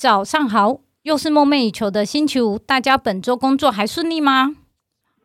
[0.00, 4.56] 早上好，又是梦寐以求的星期五，大家本周工作还顺利吗？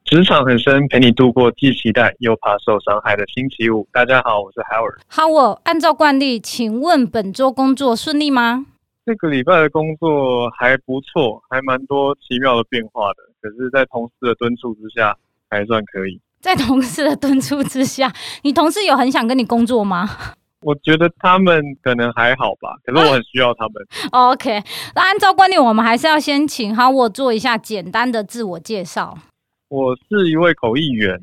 [0.03, 3.87] 职场很深，陪你度过既期待又怕受伤害的星期五。
[3.93, 4.99] 大家好，我是 Howard。
[5.09, 8.65] Howard，按照惯例，请问本周工作顺利吗？
[9.05, 13.23] 这个礼拜的工作还不错，还蛮多奇妙的变化的。
[13.41, 15.15] 可是，在同事的敦促之下，
[15.49, 16.19] 还算可以。
[16.41, 18.11] 在同事的敦促之下，
[18.43, 20.09] 你同事有很想跟你工作吗？
[20.65, 23.75] 我觉得他们可能还好吧，可是我很需要他们。
[24.11, 24.63] 啊、 OK，
[24.95, 29.15] 那按照惯例，我们还是要先请 Howard 做一下简单的自我介绍。
[29.69, 31.19] 我是一位口译员，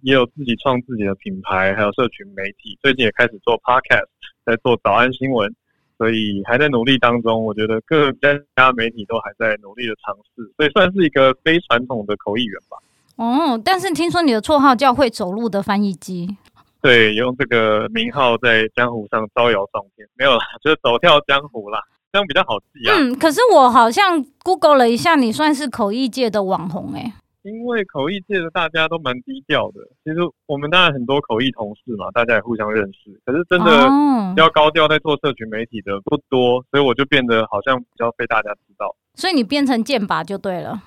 [0.00, 2.78] 也有自己创自己的品牌，还有社群媒体。
[2.82, 4.08] 最近也开始做 Podcast，
[4.46, 5.54] 在做早安新闻，
[5.98, 7.44] 所以还在努力当中。
[7.44, 12.78] 我觉得各家媒体都还在努力的尝试，所以算是一个非传统的口译员吧。
[13.16, 16.38] 哦，但是听说你的绰号叫会走路的翻译机。
[16.86, 22.94] 对，用这个名号在江湖上招摇撞骗，没有啦， 就是走跳江湖啦，这样比较好记啊。
[22.96, 27.12] 嗯，可是我好像 Google 了一下，你算是口译界的网红哎、欸。
[27.42, 33.88] 因为口译界的大家都蛮低调的，其实我们当然很多口译同事嘛，大家也互相认识，可是真的
[34.36, 38.94] 要高调在做社群媒体的不多，所以我就变得好像比较被大家知道。
[39.14, 40.80] 所以你变成剑拔就对了。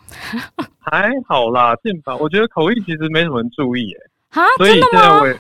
[0.80, 4.42] 还好啦，剑拔，我觉得口译其实没什么人注意哎、欸。
[4.42, 5.38] 啊，所以现在我也。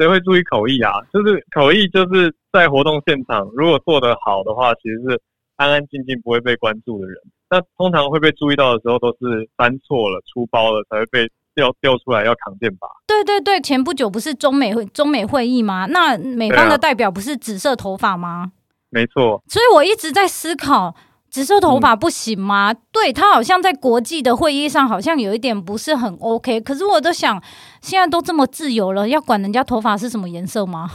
[0.00, 0.94] 谁会注意口译啊？
[1.12, 5.20] 就是口译，就是在活动现场，如果做得好的话，其实是
[5.56, 7.18] 安安静静不会被关注的人。
[7.50, 12.88] 那通常会被注意到的时候，都是翻错了、出包了，才会被调调出来要扛剑拔。
[13.06, 15.84] 对对对，前不久不是中美会中美会议吗？
[15.84, 18.52] 那美方的代表不是紫色头发吗？
[18.88, 19.42] 没错。
[19.48, 20.96] 所以我一直在思考。
[21.30, 22.72] 紫色头发不行吗？
[22.72, 26.60] 嗯、对，他好像在国际的会议上好像有一点不是很 OK。
[26.60, 27.40] 可是我都想，
[27.80, 30.90] 现在都这么自由了，要管人家头发是什么颜色吗？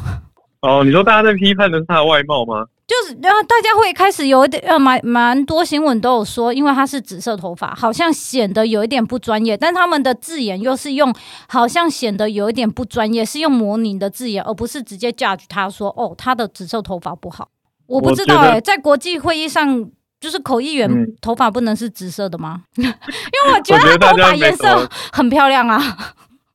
[0.62, 2.66] 哦，你说大家在批判的是他的外貌吗？
[2.88, 9.56] 就是，然后大家会开始有一点呃，蛮蛮多新闻都有说，因为他是紫色头发，好像显得有一点不专业。
[9.56, 11.14] 但他们的字眼又是用
[11.48, 17.48] 好像显得有一点不专业，是用模拟的字眼，而不是直接 judge 他说哦，他的紫色头发不好。
[17.88, 19.90] 我不知道哎、欸，在国际会议上。
[20.26, 20.90] 就是口译员
[21.22, 22.64] 头发不能是紫色的吗？
[22.78, 25.80] 嗯、 因为我觉得他头发颜色很漂亮啊。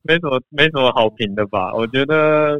[0.01, 1.71] 没什么，没什么好评的吧？
[1.73, 2.59] 我觉得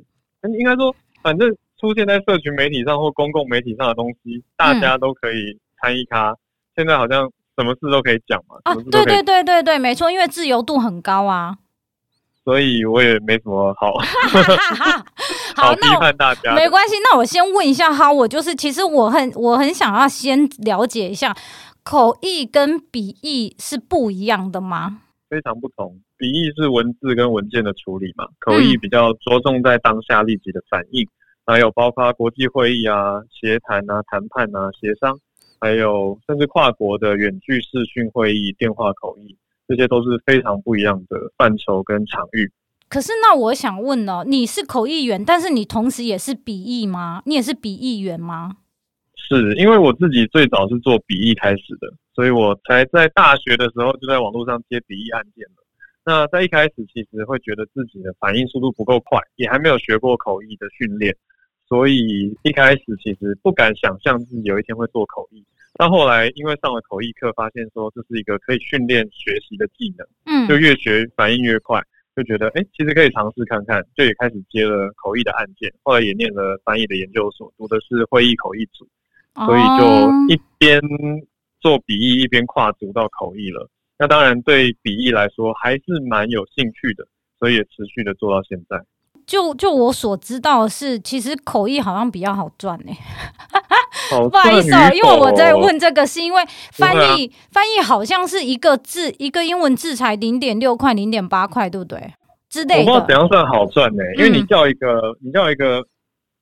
[0.57, 6.33] 应该说，反正出现在社群媒体上或公共媒体上的东西，大家都可以参与它。
[6.77, 8.55] 现在好像什么事都可以讲嘛。
[8.63, 11.57] 啊，对对对对对，没错，因为自由度很高啊。
[12.43, 13.93] 所以我也没什么好。
[15.55, 16.95] 好，批判大家没关系。
[17.03, 21.35] 那我先问一下哈，我就是其实我很我很想要先了解一下，
[21.83, 25.01] 口译跟笔译是不一样的吗？
[25.29, 25.99] 非常不同。
[26.17, 31.09] 笔译是文字跟文件的处理嘛，口译比较着重在当下立即的反应，嗯、
[31.53, 35.17] 还有包括国际会议啊、协谈啊、谈判啊、协商，
[35.59, 39.35] 还有甚至跨国的远距视讯会议、电话口译。
[39.71, 42.51] 这些都是非常不一样的范畴跟场域。
[42.89, 47.23] 可是，那我想问呢，你是口译员，但是你同时也是笔译吗？
[47.25, 48.57] 你也是笔译员吗？
[49.15, 55.63] 是因为我自己最早是做笔译开始的，所以我才在大学的时候就在网络上接笔译案件了。
[56.03, 61.15] 那在一开始，其实会觉得自己的反应速度不够快，也还没有学过口译的训练，
[61.69, 65.45] 所以一开始其实不敢想象自己有一天会做口译。
[65.81, 71.81] 到后来，因为上了口译课，发现说这是一个可以训练学习的技能，嗯，就越学反应越快，
[72.15, 78.87] 就觉得哎、欸，其实可以尝试看看，就也开始接了口译的案件，后来也念了翻译的研究所，读的是会议口译组，
[79.33, 80.79] 所以就一边
[81.59, 83.67] 做笔译一边跨足到口译了。
[83.97, 87.07] 那当然对笔译来说还是蛮有兴趣的，
[87.39, 88.79] 所以也持续的做到现在。
[89.25, 92.97] 就就我所知道的是，其实口译好像比较好赚呢、欸。
[94.29, 96.41] 不好意思哦、喔，因为我在问这个，是因为
[96.71, 102.13] 翻译、啊、翻译好像是一个字一个英文字才零点六块、零点八块，对不对？
[102.49, 102.85] 之类的。
[102.85, 104.13] 我不知道怎样算好赚呢、欸？
[104.15, 105.83] 因为你叫一个、嗯、你叫一个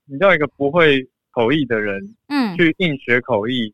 [0.05, 3.73] 你叫一个不会口译的人，嗯，去硬学口译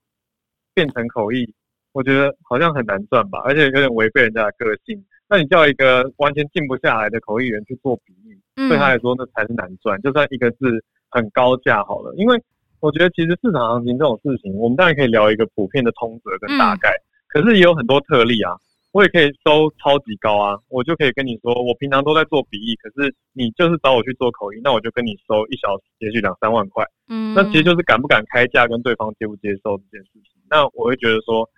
[0.74, 1.54] 变成口译，
[1.94, 5.02] 我觉得好像很难赚吧，而且有点违背人家的个性。
[5.28, 8.70] 那你叫一个完全静不下来的口译员去做笔译？
[8.70, 10.00] 对他来说，那才是难赚。
[10.02, 12.40] 就算一个字很高价好了，因为
[12.86, 16.94] 我觉得其实市场行情这种事情，我们当然可以聊一个普遍的通则跟大概，
[17.28, 18.54] 可是也有很多特例啊。
[18.92, 26.86] 我也可以收超级高啊，我就可以跟你说，我平常都在做笔译，可是你就是找我去做口译，那我就跟你收一小时，也许两三万块。
[27.10, 30.40] 嗯，那其实就是敢不敢开价，跟对方接不接受这件事情。
[30.48, 31.50] 那我会觉得说，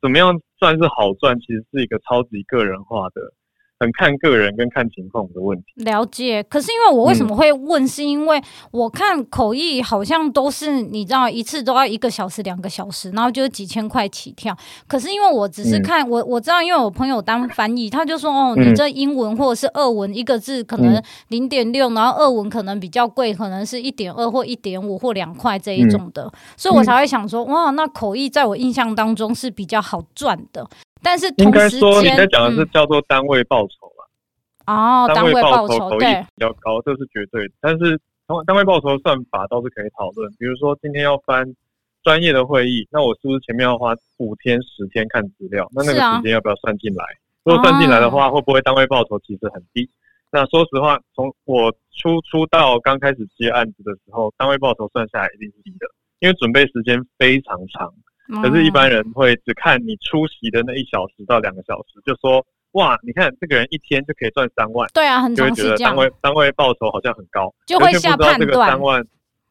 [0.00, 3.20] 怎么样算是好赚，其实是一个超级个人化的。
[3.80, 5.64] 很看个人跟看情况的问题。
[5.76, 6.42] 了解。
[6.42, 8.40] 可是因为我为什么会问，是因为
[8.70, 14.54] 我看口译好像都是你知道一次都要一个小时、两个小时，然后就是几千块起跳。
[14.86, 30.68] 可是因为我只是看、嗯、我我知道，因为我朋友当翻译，他就说哦，你这英文或者是俄文一个字可能零点六，然后俄文可能比较贵，可能是一点二或一点五或两块这一种的，嗯、所以我才会想说哇，那口译在我印象当中是比较好赚的。
[31.02, 34.04] 但是应该说你在讲的是叫做单位报酬嘛？
[34.72, 37.54] 哦、嗯，单位报酬对比较高，这是绝对的。
[37.60, 37.98] 但是
[38.46, 40.30] 单位报酬算法倒是可以讨论。
[40.38, 41.44] 比如说今天要翻
[42.02, 45.68] 专业的会议，那我是不是前面要花五天、十天看资料？
[45.72, 47.04] 那那个时间要不要算进来？
[47.04, 49.88] 啊、如果算进来的话，会不会单位报酬其实很低？
[50.30, 55.86] 那说实话，从我初出道刚开始接案子的时候，单位报酬算下来一定是低的，
[56.20, 57.92] 因为准备时间非常长。
[58.42, 68.40] 可是，一般人会只看你出席的那一小时到两个小时，就说哇，你看这个人一天就可以赚三万，对啊，很就会觉得单位单位报酬好像很高，就会下判断。
[68.40, 69.04] 这个三万，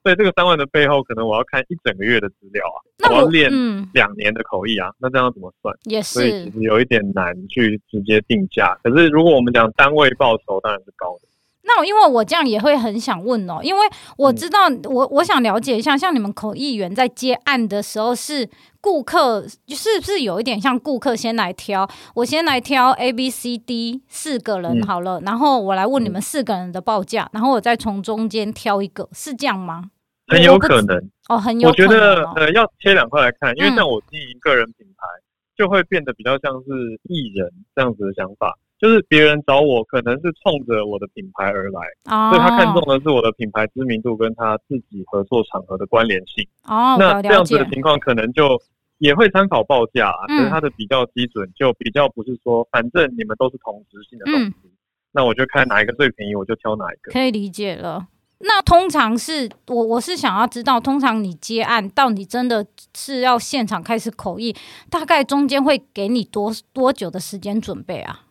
[0.03, 3.51] 对这个三万的背后，可能我要看一整个月的资料啊，那我，我要练
[3.93, 5.75] 两年的口译啊，嗯、那这样怎么算？
[5.83, 8.79] 也是，所以其实有一点难去直接定价。
[8.83, 11.27] 可是如果我们讲单位报酬，当然是高的。
[11.71, 13.81] 那因为我这样也会很想问哦，因为
[14.17, 18.49] 我知道我我想了解一下，像你们口译员在接案的时候，是
[18.81, 21.87] 顾客是不是有一点像顾客先来挑？
[22.15, 29.91] 我先来挑 A B C D 四个人好了，然后我来问你们四个人的报价，然后我再从中间挑一个，是这样吗？
[30.27, 30.97] 很有可能
[31.29, 31.87] 哦，很有可能。
[31.87, 35.07] 我觉得呃，要切两块来看，因为像我经营个人品牌，
[35.55, 38.57] 就会变得比较像是艺人这样子的想法。
[38.79, 46.47] 就是别人找我，可能是冲着我的品牌而来，哦、所以他看中的是我的品牌知名度跟他自己合作场合的关联性。
[46.63, 48.57] 哦，那这样子的情况可能就
[48.99, 54.71] 也会参考报价，啊，可是他的比较基准就比较不是说，反正你们都是同质性的东西，嗯、
[55.11, 57.11] 那我就看哪一个最便宜，我就挑哪一个。
[57.11, 58.07] 可以理解了。
[58.41, 62.65] 那通常是我我是想要知道，通常你接案到你真的
[62.95, 64.55] 是要现场开始口译，
[64.89, 68.21] 大概中间会给你多多久的时间准备啊？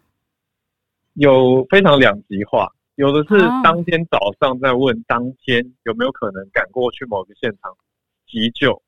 [1.18, 7.72] 有非常两极化，有的是当天早上在问当天有没有可能赶过去某个现场
[8.28, 8.80] 急救，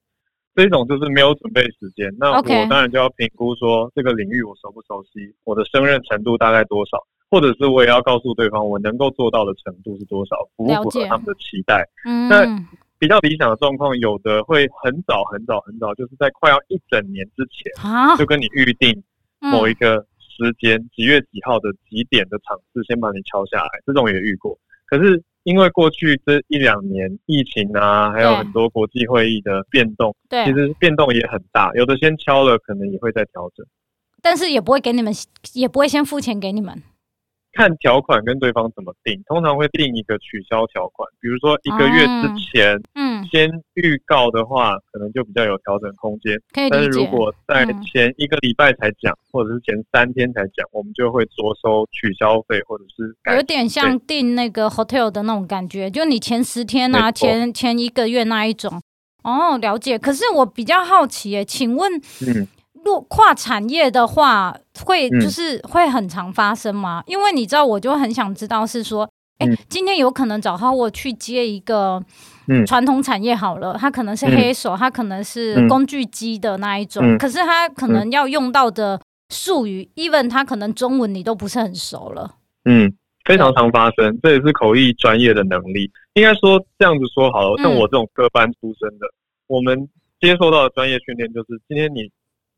[0.54, 2.08] 这种就是没有准备时间。
[2.20, 6.98] 那我当然就要评估说这个领域我熟不熟悉，我的胜任程度大概多少，
[7.28, 11.84] 或者是我也要告诉对方我能够做到的程度是多少，符不符合他们的期待。
[12.04, 12.46] 嗯那
[13.00, 19.02] 比较理想的状况，有的会很早很早很早，就是在快要一整年之前就跟你预定
[19.40, 20.06] 某一个。
[20.40, 24.58] 时间几月几号的几点的场次，先把你敲下来，这种也遇过。
[24.86, 31.70] 可是因为过去这一两年疫情啊，还有很多国际会议的变动，对，其实变动也很大。
[31.74, 33.64] 有的先敲了，可能也会再调整，
[34.22, 35.12] 但是也不会给你们，
[35.54, 36.82] 也不会先付钱给你们。
[37.52, 46.40] 看条款跟对方怎么定，通常会定一个取消条款，比如说一个月之前，嗯，先预告的话，可能就比较有调整空间。
[46.70, 58.80] 但是如果在前一个礼拜才讲，或者是前三天才讲，我们就会着收取消费，或者是有点像订那个 hotel 的那种感觉，就你前十天啊，前前一个月那一种。
[59.22, 59.98] 哦，了解。
[59.98, 61.92] 可是我比较好奇，诶，请问，
[62.26, 62.46] 嗯。
[62.84, 67.02] 若跨产业的话，会就是会很常发生吗？
[67.06, 69.08] 嗯、因为你知道，我就很想知道是说，
[69.38, 72.02] 哎、今天有可能找他我去接一个
[72.66, 82.36] 传统产业好了，他可能是黑手，他可能是工具机的那一种，嗯、可是他可能要用到的术语，even 他可能中文你都不是很熟了。
[82.64, 82.92] 嗯，
[83.24, 85.90] 非常常发生，这也是口译专业的能力。
[86.14, 89.14] 应该说这样子说好了，像我这种科班出身的，嗯、
[89.48, 89.88] 我们
[90.20, 92.10] 接受到的专业训练就是，今天你。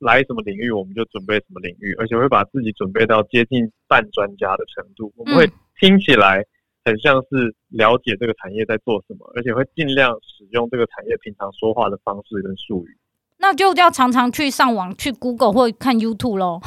[0.03, 5.13] 来什么领域，我们就准备什么领域，而且会把自己准备到接近半专家的程度。
[5.17, 5.49] 我们会
[5.81, 6.45] 听起来
[6.85, 12.97] 很像是了解这个产业在做什么，而且会尽量使用这个产业平常说话的方式跟术语。
[13.39, 16.61] 那就要常常去上网，去 Google 或看 YouTube 喽。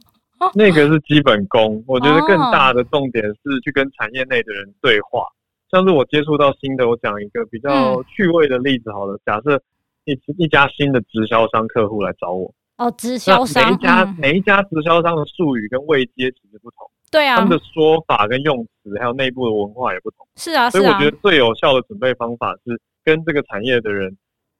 [0.54, 5.26] 那个是基本功，我觉得更大的重点是去跟产业内的人对话。
[5.70, 9.20] 像是我接触到新的，我讲一个比较趣味的例子好了。
[9.26, 9.62] 假设
[10.04, 12.52] 一一家新的直销商客户来找我。
[12.80, 24.16] 哦，直销商，每一家、嗯、每一家直销商的术语跟位阶其实不同，对啊，他们的说法跟用词还有内部的文化也不同，是啊，所以我觉得最有效的准备方法是跟这个产业的人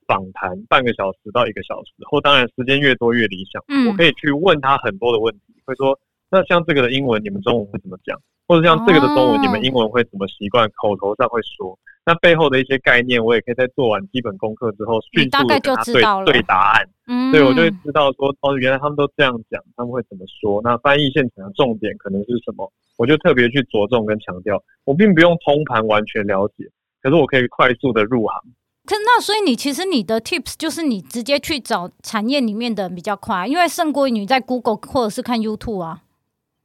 [0.06, 3.64] 访谈半个小时到一个小时，或当然时间越多越理想。
[3.68, 5.98] 嗯，我可以去问他很多的问题，会说，
[6.30, 8.20] 那像这个的英文你们中文会怎么讲？
[8.50, 10.68] 或者像这个的中文，你们英文会怎么习惯？
[10.74, 16.84] 口头上会说，那背后的一些概念，我也可以在做完基本功课之后，迅速的对对答案。
[17.06, 20.60] 嗯，对我就会知道说，哦，原来他们都这样讲，他们会怎么说？
[20.64, 22.68] 那翻译现场的重点可能是什么？
[22.98, 26.64] 我就特别去着重跟强调，我并不用通盘完全了解，
[27.00, 28.42] 可是我可以快速的入行。
[28.84, 36.00] 可那所以你其实你的 tips 就是你直接去找产业里面的比较快，因为胜过你在 Google 或者是看 YouTube 啊。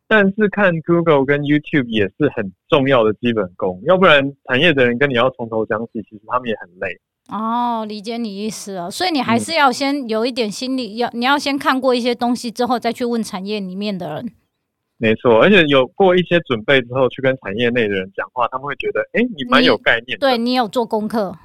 [0.07, 6.99] 但是看 Google 跟 YouTube 也是很重要的基本功，要不然产业的人跟你要从头讲起，其实他们也很累。
[7.27, 14.31] 哦，理解你意思了，所以你还是要先有一点心理，要、嗯、你要先看过一些东西之后，再去问产业里面的人。
[14.97, 21.35] 没错，而且有过一些准备之后，去跟产业内的人讲话，他们会觉得，哎，你蛮有概念的，对你有做功课。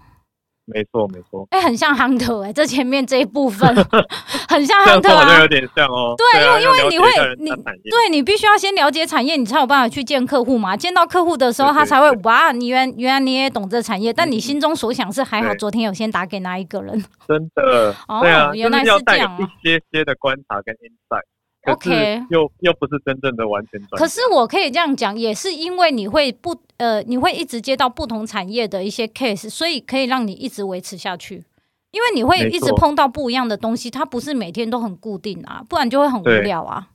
[0.72, 1.46] 没错，没错。
[1.50, 3.68] 哎、欸，很像 Hunter 哎、欸，这前面这一部分
[4.48, 6.14] 很像 Hunter 啊，就有点像哦。
[6.16, 7.08] 对，因为、啊、因为你会
[7.38, 7.50] 你
[7.90, 10.76] 对你必须要先了解产业，你才有办法去见客户嘛。
[10.76, 17.04] 见到客户的时候，他才会哇，你原原来你也懂这产业，但你心中所想是还好，昨天有先打给哪一个人？
[17.26, 19.38] 真的，哦，对啊，原来是这样、啊。
[19.40, 21.24] 一些些的观察跟 insight。
[21.66, 23.98] OK，又又不是真正的完全转。
[23.98, 31.44] 可是我可以这样讲，也是因为你会不呃，你会一直接到不同产业的一些 case，所以可以让你一直维持下去。
[31.90, 36.88] 因为你会一直碰到不一样的东西，它不是每天都很固定啊，不然就会很无聊啊。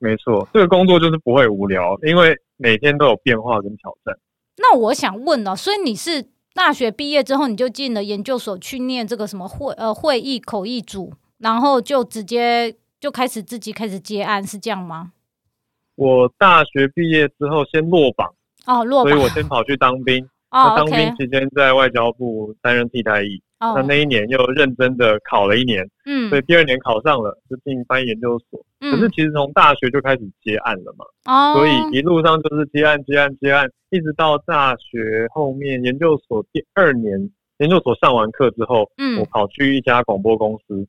[0.00, 4.18] 没错，这个工作就是不会无聊，因为每天都有变化跟挑战。
[4.56, 12.74] 那我想问呢、哦，所以你是大学毕业之后你就进了研究所去念这个什么会呃会议口译组，然后就直接。
[13.00, 15.12] 就开始自己开始接案，是这样吗？
[15.96, 18.34] 我大学毕业之后先落榜
[18.66, 20.28] 哦，落榜，所以我先跑去当兵。
[20.50, 23.40] 哦，当兵期间在外交部担任替代役。
[23.60, 28.60] 哦，那那一年又认真的考了一年，嗯，所以第二年考上了，就进翻译研究所。
[28.80, 40.88] 嗯，可是其实从大学就开始接案了嘛，哦，所以一路上就是接案、接案、接案，一直到大学后面研究所第二年，研究所上完课之后，嗯，我跑去一家广播公司。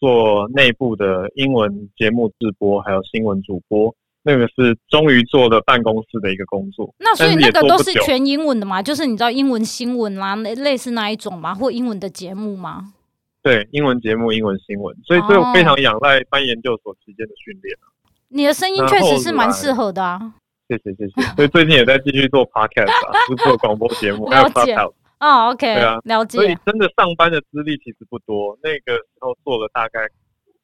[0.00, 6.94] 做内部的英文节目制播，还有新闻主播，那个是终于做了办公室的一个工作。
[6.98, 8.82] 那所以那个都是全英文的吗？
[8.82, 11.54] 就是你知道英文新闻啦，类似那一种吗？
[11.54, 12.92] 或英文的节目吗？
[13.42, 14.96] 对，英文节目、英文新闻。
[15.04, 17.76] 所以，所以我非常仰赖翻研究所期间的训练。
[18.28, 20.34] 你的声音确实是蛮适合的啊。
[20.66, 21.22] 谢谢谢谢。
[21.36, 24.92] 所以最近也在继续做 podcast 啊， 就做广播节目， 还有 podcast。
[25.24, 26.36] 哦，OK，对啊，了解。
[26.36, 30.00] 所以真的上班的资历其实不多，那个时候做了大概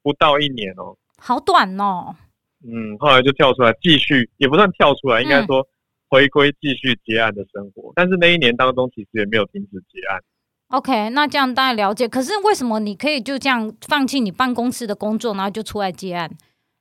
[0.02, 2.14] 不到一年哦，好短哦。
[2.62, 5.66] 嗯，后来就跳出来继续，也不算跳出来，应该说
[6.08, 7.90] 回归继续结案的生活。
[7.90, 7.92] 嗯。
[7.96, 10.20] 但是那一年当中，其实也没有停止结案。
[10.68, 12.06] OK，那这样大家了解。
[12.06, 16.30] 可是为什么你可以就这样放弃你办公室的工作，然后就出来接案？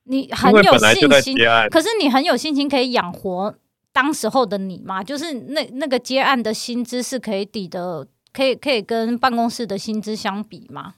[0.04, 1.38] 你很有信心，
[1.70, 3.56] 可是你很有信心可以养活。
[4.02, 10.94] 当时候的你嘛，就是那那个接案的薪资是可以抵的，可以可以跟办公室的薪资相比吗？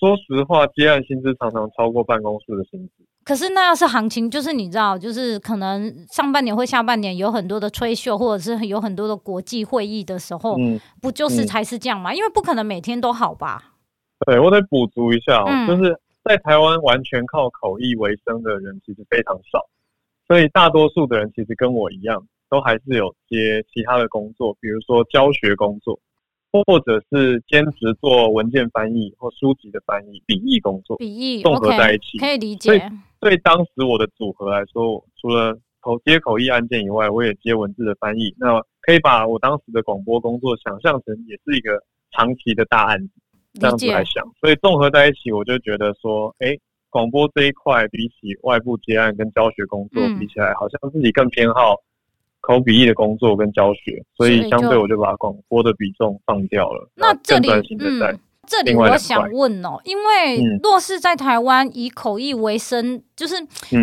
[0.00, 3.04] 说实话，接案薪资常常超过办公室的薪资。
[3.22, 12.12] 可是那要是行情，就是你知道，就是可能上半年或下半年有很多的吹秀，或者是有很多的国际会议的时候，嗯，不就是才是这样吗？
[12.12, 13.74] 嗯，因为不可能每天都好吧？
[14.24, 19.60] 对，我得补足一下哦，嗯，就是在台湾完全靠口译为生的人其实非常少。
[20.26, 25.98] 所以大多数的人其实跟我一样，都还是有接其他的工作，比如说教学工作，
[26.50, 32.70] 或者是兼职做文件翻译或书籍的翻译、笔译工作，笔译综合在一起，可以理解。
[32.70, 32.80] 所以
[33.20, 38.34] 对当时我的组合来说，除了口接口译案件以外，我也接文字的翻译。
[38.38, 43.12] 那可以把我当时的广播工作想象成也是一个长期的大案子，
[43.60, 44.24] 这样子来想。
[44.40, 46.56] 所以综合在一起，我就觉得说，哎。
[46.94, 51.74] 广播这一块比起外部接案跟教学工作比起来，嗯、好像自己更偏好
[52.40, 56.88] 口笔译的工作跟教学，所以相对我就把广播的比重放掉了。
[56.94, 63.34] 那这里，嗯，这里我想问哦，因为若是在台湾以口译为生，就是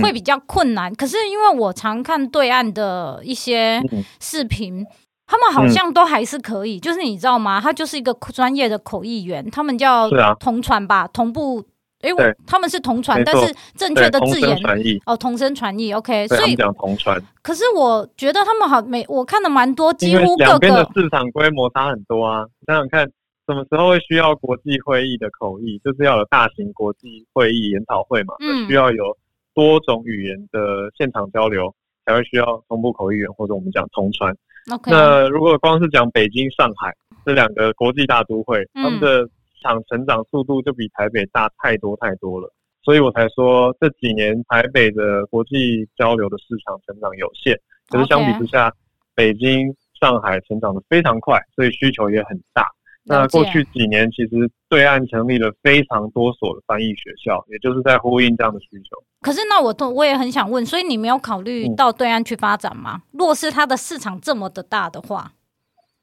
[0.01, 0.89] 会比较困难。
[0.89, 3.81] 嗯、可是因为我常看对岸的一些
[4.21, 4.87] 视频，嗯、
[5.27, 6.79] 他们好像都还是可以。
[6.79, 7.59] 就是你知道吗？
[7.59, 11.65] 他就是一个专业的口译员，他们叫同传吧，同步。
[12.01, 14.58] 哎，我他们是同传，但是正确的字眼
[15.05, 17.22] 哦，同声传译，OK，所以讲同传。
[17.41, 22.46] 可是我觉得他们好没，我看的蛮多，几乎各个两边的市场规模差很多啊。
[22.67, 23.05] 想想看，
[23.48, 25.79] 什么时候会需要国际会议的口译？
[25.84, 29.17] 就是要有大型国际会议研讨会嘛，嗯，需要有
[29.53, 31.74] 多种语言的现场交流，
[32.05, 34.36] 才会需要同步口译员或者我们讲同传。
[34.86, 36.93] 那如果光是讲北京、上海
[37.25, 39.27] 这两个国际大都会，他们的
[39.61, 42.51] 场成长速度就比台北大太多太多了，
[42.83, 47.57] 所以我才说这几年台北的国际交流的市场成长有限，
[47.89, 48.73] 可是相比之下，
[49.15, 52.67] 北京、上海成长的非常快，所以需求也很大。
[53.03, 54.29] 那过去几年，其实
[54.69, 58.95] 对岸成立了非常多所的翻译学校，也就是在呼应这样的需求。
[59.21, 63.01] 可是，那我都我也很想问，所以你没有考虑到对岸去发展吗？
[63.11, 65.33] 嗯、若是它的市场这么的大的话，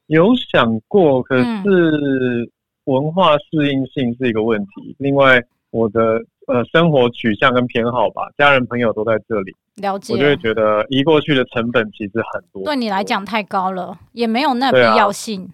[0.06, 2.50] 有想过，可是
[2.88, 4.90] 文化适应性是一个问题。
[4.90, 15.52] 嗯、另外，我的呃生活取向跟偏好吧，家人朋友都在这里，了解，我就会觉得移过去的成本其实很多，对你来讲太高了，也没有那必要性。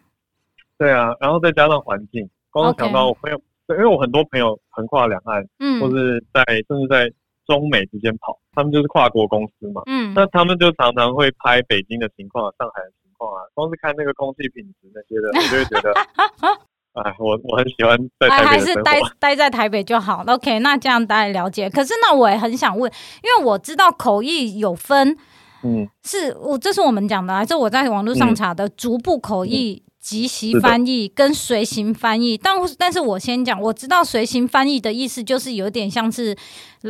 [0.78, 3.36] 对啊，然后再加上环境，刚刚想到我朋友
[3.66, 3.76] ，Okay.
[3.76, 7.10] 因为我很多朋友横跨两岸，嗯，或是在甚至在
[7.46, 15.94] 中美之间跑，他们就是跨国公司嘛，嗯，那他们就常常会拍北京的情况、上海的情况啊，光是看那个空气品质那些的，我就会觉得，
[16.94, 20.24] 哎，我我很喜欢在台北还是待待在台北就好。
[20.26, 21.68] OK，那这样大家了解。
[21.68, 22.90] 可是那我也很想问，
[23.22, 25.16] 因为我知道口译有分，
[25.62, 29.82] 嗯，是我这是我们讲的，还是我在网络上查的、嗯、逐步口译。
[29.82, 36.36] 嗯即席翻译跟随行翻译，但但是我先讲，我知道随行翻译的意思就是有点像是，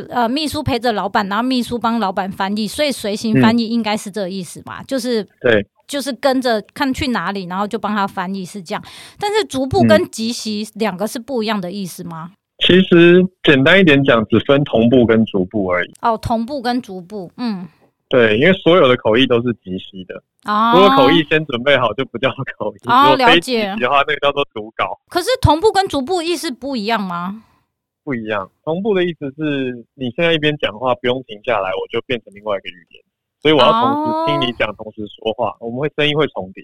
[0.09, 4.79] 呃，秘书陪着老板，然后秘书帮老板翻译，所以随行翻译应该是这个意思吧？
[4.81, 8.83] 嗯、就是对，就是跟着看去哪里，然后就帮他翻译是这样。
[9.19, 12.31] 但是逐步跟即席两个是不一样的意思吗？
[12.65, 15.91] 其实简单一点讲，只分同步跟逐步而已。
[16.01, 17.67] 哦，同步跟逐步，嗯。
[18.07, 20.23] 对，因为所有的口译都是即席的。
[20.45, 20.71] 哦。
[20.73, 22.79] 如果口译先准备好，就不叫口译。
[22.85, 23.75] 哦，了解。
[23.79, 24.97] 的话，那个叫做读稿。
[25.09, 27.43] 可是同步跟逐步意思不一样吗？
[28.03, 28.49] 不一样。
[28.63, 33.03] 同步的意思是你现在一边讲话，不用停下来，我就变成另外一个语言。
[33.45, 36.63] 所以我要同时听你讲，同时说话，哦、我们会声音会重叠。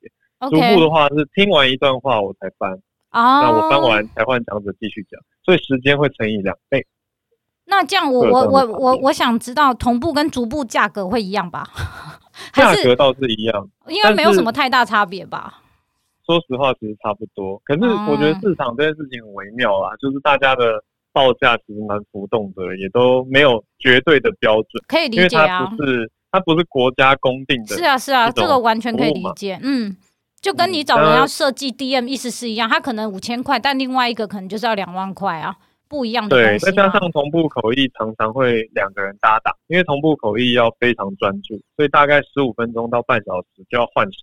[0.49, 2.71] 逐步的话是听完一段话我才翻。
[3.11, 3.21] 哦。
[3.43, 6.83] 那我翻完才换讲者继续讲，所以时间会乘以两倍。
[7.65, 11.67] 那这样我，我我我我我想知道同步跟逐步价格会一样吧？
[12.53, 15.61] 价格倒是一样，应该没有什么太大差别吧？
[16.25, 17.61] 说实话，其实差不多。
[17.63, 20.83] 可是我觉得市场这件事情很微妙啊，嗯、就是大家的
[21.13, 24.83] 报价其实蛮浮动的，也都没有绝对的标准。
[24.87, 27.75] 可以理解啊，不是它不是国家公定的。
[27.75, 29.59] 是啊是啊，这个完全可以理解。
[29.61, 29.95] 嗯，
[30.41, 35.55] 就跟你找人要设计 DM 意思是一样，他可能五千块，但另外一个可能就是要两万块啊。
[35.87, 44.19] 不一样的对，再加上同步口译常常会两个人搭档，因为同步口译要非常专注，所以大概十五分钟到半小时就要换手，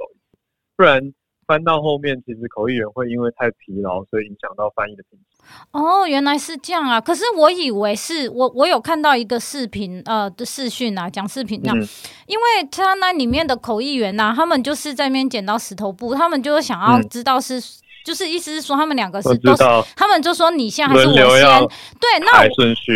[0.78, 1.12] 不然
[1.48, 5.24] 翻到后面，其实口译员会因为太疲劳，所以影响到翻译的品质。
[5.72, 7.00] 哦，原来是这样啊！
[7.00, 11.88] 可是我以为是我我有看到一个视频呃的视讯啊，讲视频这样，嗯、
[12.26, 17.58] 因为他那里面的口译员呐、啊，他们就是在那边剪刀石头布，他们就是想要知道是。
[17.58, 17.62] 嗯
[18.04, 19.62] 就是意思是说，他们两个是都是，
[19.94, 21.22] 他们就说你先还是我先？
[22.00, 22.48] 对，那我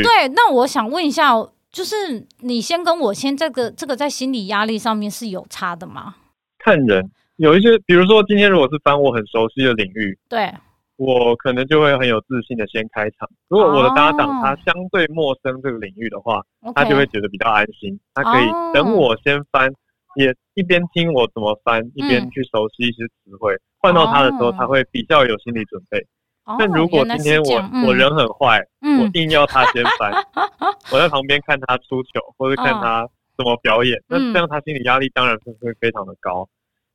[0.03, 1.35] 对，那我想问一下，
[1.71, 6.15] 就是你先跟我先，这个这个在心理压力上面是有差的吗？
[6.59, 7.11] 看人，
[7.43, 10.49] 有一些，比如说今天如果是翻我很熟悉的领域，对，
[10.95, 13.29] 我可能就会很有自信的先开场。
[13.49, 19.73] 如果我的搭档他相对陌生这个领域的话，哦、他就会觉得比较安心，他可以等我先翻。
[20.15, 23.57] 也一边听我怎么翻，一边去熟悉一些词汇。
[23.79, 25.99] 换、嗯、到他的时候，他会比较有心理准备。
[26.45, 30.47] 哦、但如果今天我、嗯、我人很坏，嗯、我硬要他先翻，嗯、
[30.93, 36.47] 我在旁边看他出糗，或者看他怎么表演，哦、那这样他心理压力当然是会非常的高。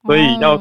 [0.08, 0.58] 嗯、所以要，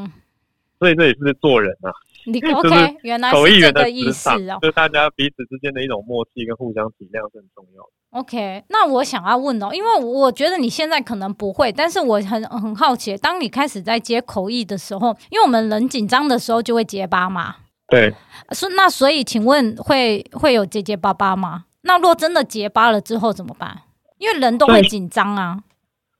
[0.78, 1.90] 所以这也是做人啊。
[2.28, 4.58] 你 OK，原来是这个意思哦。
[4.60, 7.88] 就大家彼此之间的一种默契跟互相体谅是很重要的。
[8.10, 17.56] OK，那我想要问哦，因为我觉得你现在可能不会，但是我很很好奇，当你开始在接口译的时候，因为我们人紧张的时候就会结巴嘛。
[17.88, 18.12] 对。
[18.50, 21.66] 所那所以，请问会会有结结巴巴吗？
[21.82, 23.82] 那若真的结巴了之后怎么办？
[24.18, 25.60] 因为人都会紧张啊。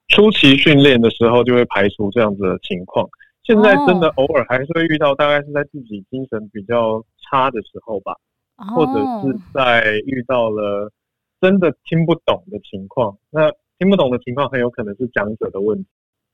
[0.09, 3.09] 初期训练的时候就会排除这样子的情况，
[3.43, 8.17] 现在真的偶尔还是会遇到，大概是在自己精神比较差的时候吧，
[8.57, 8.93] 哦、或者
[9.23, 10.91] 是在遇到了。
[11.39, 15.87] 真的听不懂的情况，那听不懂的情况很有可能是讲者的问题，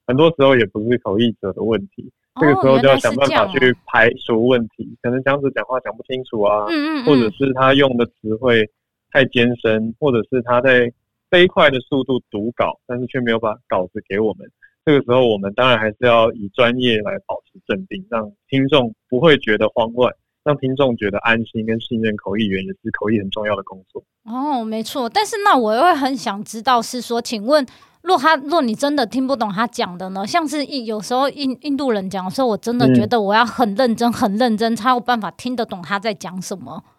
[0.06, 2.08] 很多时候也不是口译者的问题。
[2.34, 6.66] 哦、这个时候就要想办法去排除问题，可能讲者讲话讲不清楚啊，
[7.04, 8.70] 或者是他用的词汇
[9.10, 10.90] 太艰深，或者是他在
[11.32, 14.46] 飞快的速度读稿，但是却没有把稿子给我们。
[14.84, 20.12] 这个时候，我们当然还是要以专业来保持镇定，让听众不会觉得慌乱。
[20.44, 24.02] 让听众觉得安心跟信任，口译员也是口译很重要的工作。
[24.24, 25.08] 哦，没错。
[25.08, 27.64] 但是那我又会很想知道，是说，请问，
[28.02, 30.26] 若他若你真的听不懂他讲的呢？
[30.26, 36.82] 像是印有时候印印度人讲的时候，我真的觉得我要很认真、很认真，才有办法听得懂他在讲什么。
[36.84, 36.90] 嗯，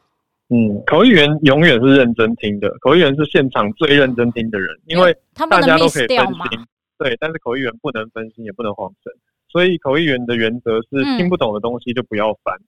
[0.86, 5.16] 口译员永远是认真听的，口译员是现场最认真听的人，因为
[5.50, 6.66] 大家都可以分心。
[6.98, 9.12] 对，但是口译员不能分心，也不能晃神，
[9.50, 12.66] 所以口译员的原则是听不懂的东西就不要翻，嗯、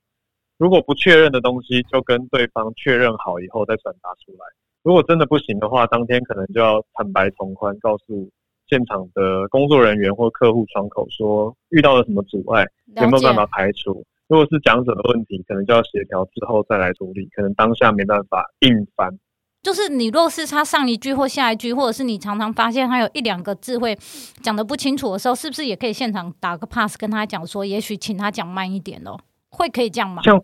[0.57, 4.45] 如果不确认的东西就跟对方确认好以后再转达出来。
[4.83, 8.29] 如果真的不行的话，当天可能就要坦白从宽，告诉
[8.67, 14.03] 现场的工作人员或客户窗口说遇到了什么阻碍，有没有办法排除。
[14.27, 19.19] 如果是讲者的问题，可能就要协调之后再来处理，可能当下没办法硬翻。
[19.61, 23.97] 就是你若是他上一句或下一句，或者是你常常发现他有一两个字会
[24.41, 29.17] 讲的不清楚的时候，是不是也可以现场打个 pass 跟他讲说，也许请他讲慢一点哦？
[29.49, 30.21] 会可以这样吗？
[30.23, 30.39] 像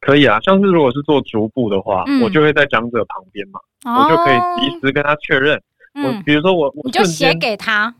[0.00, 5.60] 可以啊，像是如果是做逐步的话，嗯、我就会在讲者旁边嘛，哦、我就可以及时跟他确认。
[5.94, 7.94] 嗯、我比如说我，我你就写给他，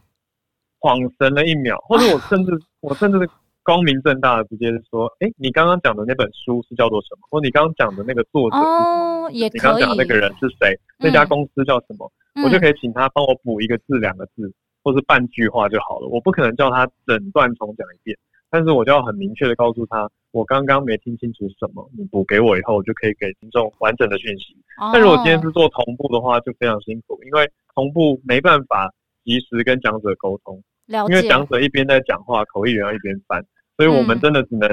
[0.80, 3.28] 恍神了一秒，或者我甚至我甚至。
[3.64, 7.26] 光明正大的直接说，哎、欸，你刚刚讲的那本书是叫做什么？
[7.30, 8.56] 或你刚刚讲的那个作者？
[8.58, 9.58] 哦，也可以。
[9.58, 10.78] 你刚刚讲的那个人是谁？
[10.98, 12.12] 嗯、那家公司叫什么？
[12.34, 16.08] 嗯、我就可以请他帮我补一个字、两个字，或是半句话就好了。
[16.08, 18.14] 我不可能叫他整段重讲一遍，
[18.50, 24.54] 但是我就要很明确的告诉他，我刚刚没听清楚什么，你补给我以后，我就可以给听众完整的讯息。
[24.76, 28.92] 哦、但如果今天是做同步的话，就非常辛苦，因为同步没办法
[29.24, 30.62] 及时跟讲者沟通，
[31.08, 33.42] 因为讲者一边在讲话，口译员要一边翻。
[33.76, 34.68] 所以我们真的只能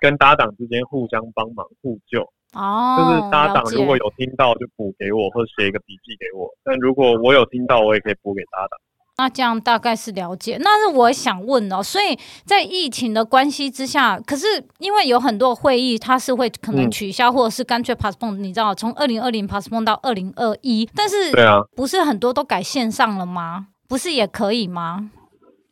[0.00, 2.22] 跟搭档之间互相帮忙互救
[2.54, 6.50] 哦，就是搭档如果有听到就补给我，或者写一个笔记给我。
[6.62, 8.78] 但如果我有听到，我也可以补给搭档。
[9.18, 10.56] 那这样大概是了解。
[10.60, 14.46] 那是我想问哦，所以在疫情的关系之下，可是
[14.78, 23.68] 因为有很多会议它是会可能取消，或者是干脆 postpone，你知道，从二零二零 postpone 到二零二一，但是对啊，不是很多都改线上了吗？
[23.86, 25.10] 不是也可以吗？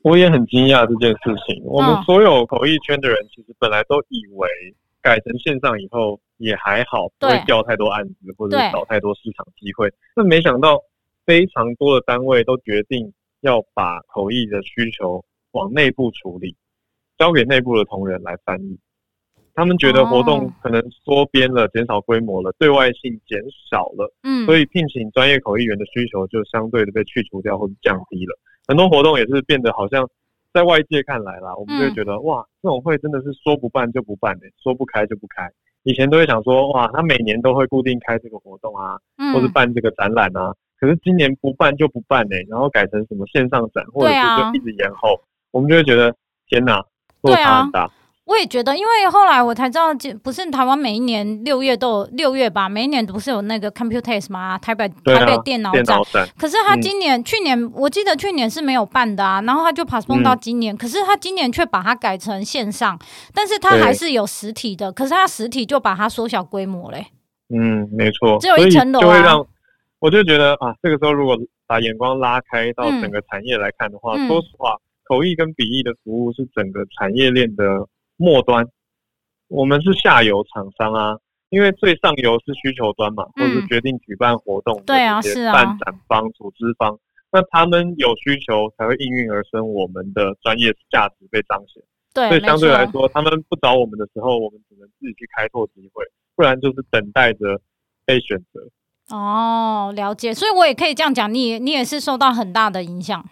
[0.02, 1.62] 我也很惊讶这件事情。
[1.64, 4.48] 我们所有口译圈的人，其实本来都以为
[5.02, 9.92] 改成线上以后也还好，不会掉太多案子或者少太多市场机会。
[10.14, 10.80] 但没想到
[11.26, 16.56] 非常多的单位都决定要把口译的需求往内部处理，
[17.18, 18.78] 交给内部的同仁来翻译。
[19.60, 23.38] 他们觉得活动可能缩编了，减少规模了，对外性减
[23.70, 28.38] 少了，嗯，所以聘请专业口译员的需求就相对的被去除掉或者降低了。
[28.66, 30.08] 很多活动也是变得好像，
[30.54, 35.46] 在外界看来啦，我们就会觉得、嗯、哇，这种会真的是说不办就不办的、欸，说不开就不开。
[35.82, 45.20] 以前都会想说哇，他每年都会固定开这个活动啊，嗯、或是办这个展览啊，可是今年不办就不办呢、欸，然后改成什么线上展，或者是就一直延后，啊、
[45.50, 46.16] 我们就会觉得
[46.48, 46.82] 天哪，
[47.20, 47.90] 落差很大。
[48.30, 49.88] 我也觉得，因为后来我才知道，
[50.22, 52.68] 不是台湾每一年六月都有六月吧？
[52.68, 54.56] 每一年不是有那个 Computex 吗？
[54.56, 55.84] 台北、啊、台北电脑展。
[56.12, 59.42] 展可是他今年、嗯、去年，我记得去年是没有办的啊。
[59.42, 62.96] 然后他就 postpone 到今年，嗯、可是他今年却把它改成线上，
[63.34, 64.92] 但是他还是有实体的。
[64.92, 67.08] 可是他实体就把它缩小规模嘞。
[67.52, 69.02] 嗯，没错，只有一层楼啊。
[69.02, 69.44] 就会让
[69.98, 77.64] 我就觉得啊，这个时候如果把眼光拉开到整个产业来看的话，嗯、说实话，口译跟笔译的服务是整个产业链的
[78.20, 78.68] 末端。
[79.48, 86.96] 我们是下游厂商啊，因为最上游是需求端嘛，或是决定举办活动办展方、组织方，
[87.32, 91.82] 那他们有需求才会应运而生，我们的专业价值被彰显。
[92.14, 96.04] 对，所以相对来说，他们不找我们的时候，我们只能自己去开拓机会，
[96.36, 97.60] 不然就是等待着
[98.04, 98.60] 被选择。
[99.16, 100.32] 哦，了解。
[100.32, 103.24] 所以我也可以这样讲，你你也是受到很大的影响。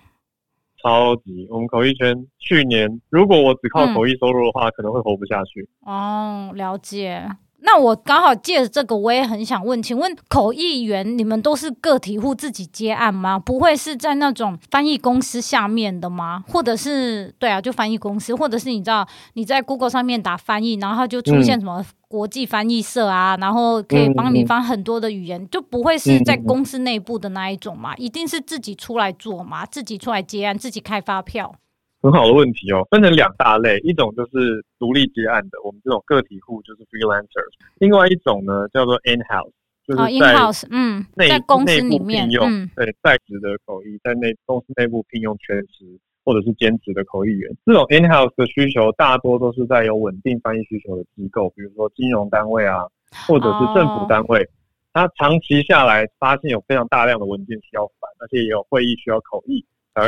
[0.83, 5.69] 超级，我们口译圈去年，如果我只靠口译收入的话，嗯、可能会活不下去。
[5.81, 7.29] 哦，了解。
[7.61, 13.39] 那我刚好借着这个，我也很想问，请问口译员，你们都是个体户自己接案吗？
[13.39, 16.45] 不会是在那种翻译公司下面的吗？
[16.49, 21.81] 或者是对啊，就翻译公司，或者是你知道你在 Google 上面打翻译，然后它就出现什么？
[21.81, 27.95] 嗯国际翻译社啊，然后可以帮你翻很多的语言，就不会是在公司内部的那一种嘛？
[27.97, 29.67] 一定是自己出来做嘛？
[29.67, 31.55] 自己出来接案，自己开发票。
[32.01, 37.45] 很好的问题哦，分成两大类，一种就是独立接案的，我们这种个体户就是 freelancers；
[37.79, 39.53] 另外一种呢叫做 in house，
[39.87, 45.99] 就是在 in house，嗯，在公司里面聘用，嗯、对在职的口译，在内公司内部聘用全职。
[46.25, 52.85] 或者是兼职的口译员，这种 in-house 的需求大多都是在有稳定翻译需求的机构，比如说金融单位啊，
[53.27, 54.47] 或者是政府单位。
[54.93, 55.11] 他、oh.
[55.17, 59.65] 长期下来发现有非常大量的文件需要翻，而且也有会议需要口译，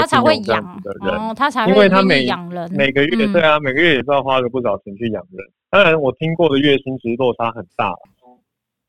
[0.07, 1.19] 才会聘用这样子的人。
[1.19, 5.47] 哦、他才会因为他每养人每个月、嗯、对啊，每个月也是要花个不少钱去养人。
[5.71, 7.95] 当然，我听过的月薪其实落差很大。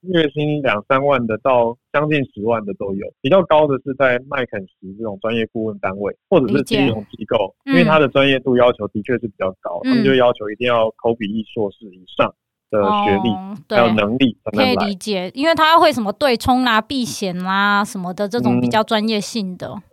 [0.02, 12.34] 月薪两三万的到将近十万的都有，比较高的是在麦肯锡这种专业顾问单位或者是金融机构，嗯、因为他的专业度要求的确是比较高，嗯、他们就要求一定要口笔译硕士以上
[12.72, 19.68] 的学历、哦、还有能力，可以理解，因为他要会什么对冲啊、避险啦什么的这种比较专业性的。
[19.68, 19.84] 嗯、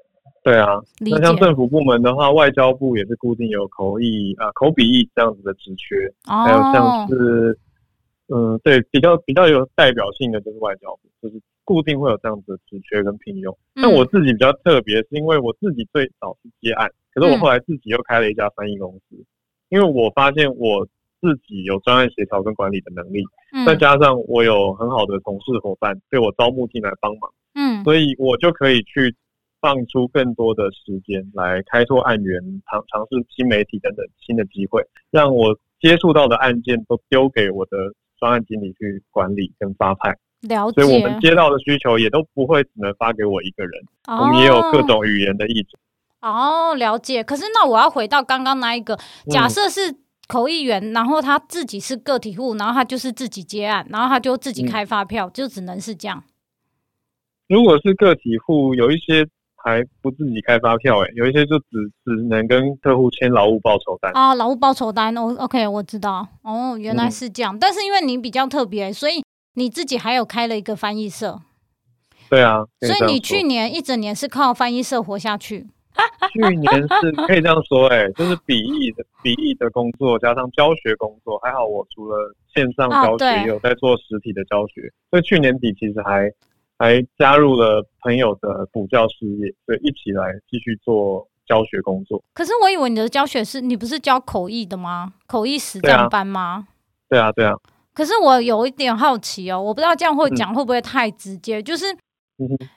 [0.43, 7.59] 对啊，那像政府部门的话，外交部也是固定有口译啊、口笔译这样子的职缺，哦、还有像是
[8.29, 13.57] 嗯，对，比较比较有代表性的就是外交部，就是固定会有这样子的职缺跟聘用。
[13.75, 19.27] 那、嗯、我自己比较特别，是因为我自己最早是接案，可是我后来自己又开了一家翻译公司，嗯、
[19.71, 20.87] 因为我发现我。
[21.21, 29.13] 自己有专案协调跟管理的能力，嗯、再加上我有很好的同事伙伴被我招募进来帮忙，嗯，所以我就可以去
[29.61, 32.41] 放出更多的时间来开拓案源，
[32.71, 37.77] 尝尝试新媒体等等新的机会，让我接触到的案件都丢给我的
[38.19, 40.17] 专案经理去管理跟发派。
[40.43, 40.83] 了解。
[40.83, 43.73] 所以我们接到的需求也都不会只能发给我一个人，
[44.07, 45.79] 哦、我们也有各种语言的译者。
[46.21, 47.23] 哦，了解。
[47.23, 48.99] 可是那我要回到刚刚那一个，
[49.31, 49.99] 假设是、嗯。
[50.29, 56.23] 口译员，然后他自己是个体户，然后他就是自己接案，然后他就自己开发票，嗯、就只能是这样。
[57.49, 59.27] 如果是个体户，有一些
[59.65, 61.67] 还不自己开发票，诶，有一些就只
[62.05, 65.17] 只能跟客户签劳务报酬单啊，劳务报酬单。
[65.17, 66.27] 哦，OK，我知道。
[66.43, 67.55] 哦，原来是这样。
[67.55, 69.23] 嗯、但是因为你比较特别，所以
[69.55, 71.41] 你自己还有开了一个翻译社。
[72.31, 75.67] 对啊，所以你去年一整年是靠翻译社活下去。
[76.33, 86.31] 去年是可以这样说，哎，就是笔译的笔译的工作加上教学工作，还好我除了线上教学，也有在做实体的教学，哦、所以去年底其实还
[86.79, 92.23] 还加入了朋友的补教事业，所以一起来继续做教学工作。
[92.33, 95.13] 可是我以为你的教学是你不是教口译的吗？
[95.27, 96.69] 口译实战班吗？
[97.09, 97.51] 对啊，对啊。
[97.51, 97.57] 对啊，
[97.93, 101.87] 可是我有一点好奇哦，我不知道这样会讲会不会太直接，嗯、就是。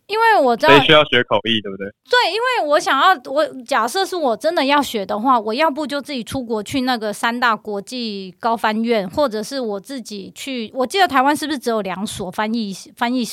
[0.07, 1.85] 因为我知道，谁需要学口译，对不对？
[2.09, 10.71] 对，因为我想要，我假设是我真的要学的话，我要不就自己出国去那个三大国际高翻院，或者是我自己去。
[10.73, 13.23] 我记得台湾是不是只有两所翻译翻译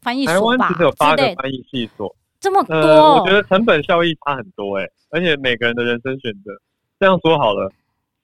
[0.00, 0.68] 翻译所吧？
[0.68, 6.52] 台湾只有八个翻译系所，这么多，呃，我觉得成本效益差很多哎，而且每个人的人生选择。
[7.00, 7.72] 这样说好了。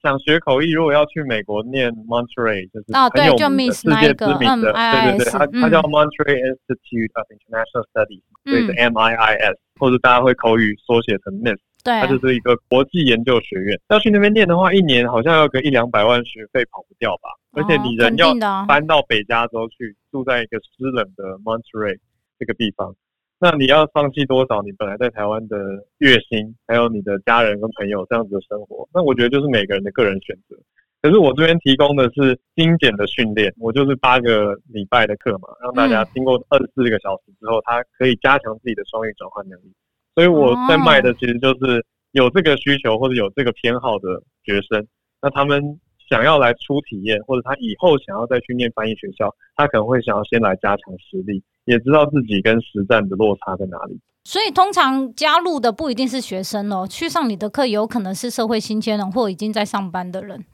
[0.02, 13.80] 想学口译，如果要去美国念 Monterey，就是很有名的世界知名的，对对对，它它叫 Monterey Institute of International Studies，所以是 MIIS，或者大家会口语缩写成 MIS，对，它就是一个国际研究学院。
[13.88, 17.30] 要去那边念的话，一年好像要个一两百万学费跑不掉吧？
[17.52, 18.32] 而且你人要
[18.66, 21.98] 搬到北加州去，住在一个湿冷的 Monterey
[22.38, 22.94] 这个地方。
[23.40, 25.56] 那你要放弃多少你本来在台湾的
[25.98, 28.88] 月薪，还有你的家人跟朋友这样子的生活？
[28.92, 30.56] 那我觉得就是每个人的个人选择。
[31.00, 39.72] 可是我这边提供的是精简的训练，我就是八个礼拜的课嘛，让大家经过二十四个小时之后，他可以加强自己的双语转换能力。
[40.16, 44.84] 所以我在卖的其实就是有这个需求或者有这个偏好的学生，
[45.22, 45.62] 那他们
[46.10, 51.40] 想要来初体验，或者他以后想要再去念翻译学校，他可能会想要先来加强实力。
[51.68, 60.44] 也知道自己跟实战的落差在哪里，所以通常加入的不一定是学生哦，去上你的课有可能是社会新鲜人或已经在上班的人。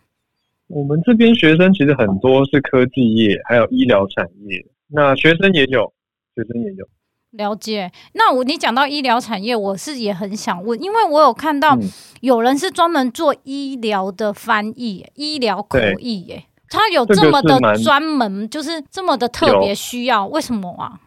[0.67, 5.93] 我们这边学生其实很多是科技业，还有医疗产业，那学生也有，
[6.35, 6.89] 学生也有。
[7.31, 7.91] 了解。
[8.15, 11.79] 那我你讲到医疗产业，我是也很想问，因为我有看到
[12.21, 16.45] 有人是专门做医疗的翻译，医疗口译，耶，
[16.75, 21.01] 他有这么的专门，就是这么的特别需要，为什么啊？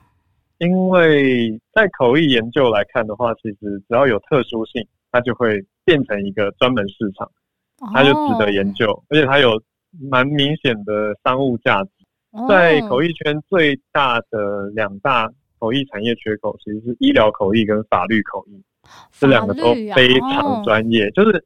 [0.59, 7.29] 因为在口译研究来看的话，其实只要有特殊性，它就会变成一个专门市场，
[7.93, 9.61] 它就值得研究，而且它有
[10.09, 11.89] 蛮明显的商务价值。
[12.47, 18.61] 在口译圈最大的两大口译产业缺口，其实是医疗口译跟法律口译，
[19.11, 21.09] 这两个都非常专业。
[21.11, 21.43] 就是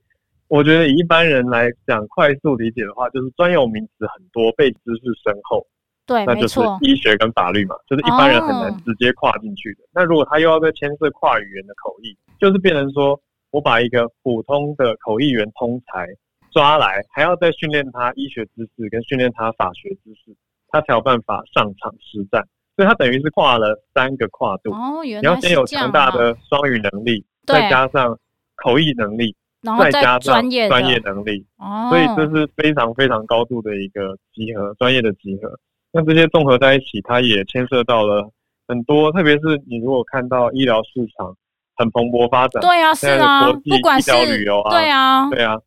[0.52, 5.66] 我觉得以一般人来讲，快速理解的话，就是专有名词很多，被知识深厚。
[6.06, 9.84] 对，那就是医学跟法律嘛，就是一般人很难直接跨进去的。
[9.84, 13.18] 哦、那如果他又要再牵涉跨语言的口译，就是变成说
[13.52, 16.06] 我把一个普通的口译员通才
[16.52, 20.36] 抓来，还要再训练他医学知识跟训练他法学知识，
[20.68, 22.46] 他才有办法上场实战。
[22.76, 24.74] 所以他等于是跨了三个跨度。
[24.74, 28.20] 哦，原来你要先有强大的双语能力，再加上
[28.56, 29.34] 口译能力，
[29.80, 31.46] 再加上专业能力。
[31.58, 35.60] 哦，所以这是非常非常高度的一个集合，专业的集合。
[35.92, 38.30] 那这些综合在一起，它也牵涉到了
[38.68, 41.36] 很多，特别是你如果看到医疗市场
[41.76, 45.58] 很蓬勃发展，对啊，是啊，不管是旅游啊，对啊，对啊，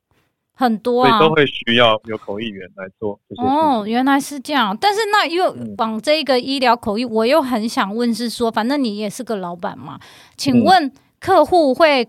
[0.54, 3.42] 很多啊，所以都会需要有口译员来做这些。
[3.42, 4.76] 哦，原来是这样。
[4.80, 10.00] 但是那又往这个医疗口译，我又很想问，是说，反正你也是个老板嘛，
[10.36, 12.08] 请问客户会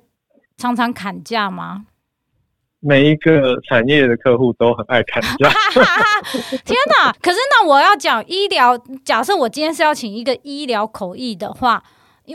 [0.57, 1.85] 常常砍价吗？
[2.79, 5.49] 每一个产业的客户都很爱砍价。
[6.63, 7.11] 天哪！
[7.21, 11.81] 可是那我要讲医疗，假设我今天是要请一个医疗口译的话，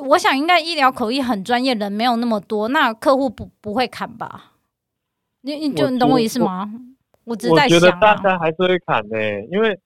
[0.09, 4.53] 我想应该医疗口译很专业，人没有那么多，那客户不不会砍吧？
[5.43, 6.69] 你你就你懂我意思吗？
[7.25, 9.79] 我只在想、啊，我觉得大家还是会砍呢、欸，因为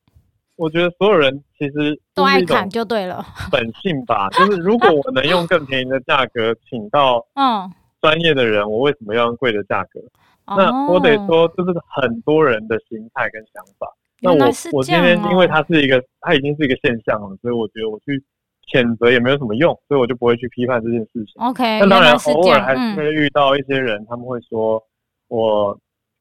[0.57, 4.31] 我觉得所有人其实都爱砍就对了，本性吧。
[4.31, 7.71] 就是如果我能用更便宜的价格请到 嗯
[8.05, 9.99] 专业的人，我为什么要用贵的价格？
[10.47, 13.89] 那我得说，这是很多人的心态跟想法。
[14.21, 18.23] 那我我今天因为它是一个，它已经是一个现象了，所以我觉得我去
[18.71, 21.43] 谴责也没有什么用，所以我就不会去批判这件事情。
[21.43, 24.83] OK，那当然偶尔还是会遇到一些人，他们会说
[25.29, 25.75] 我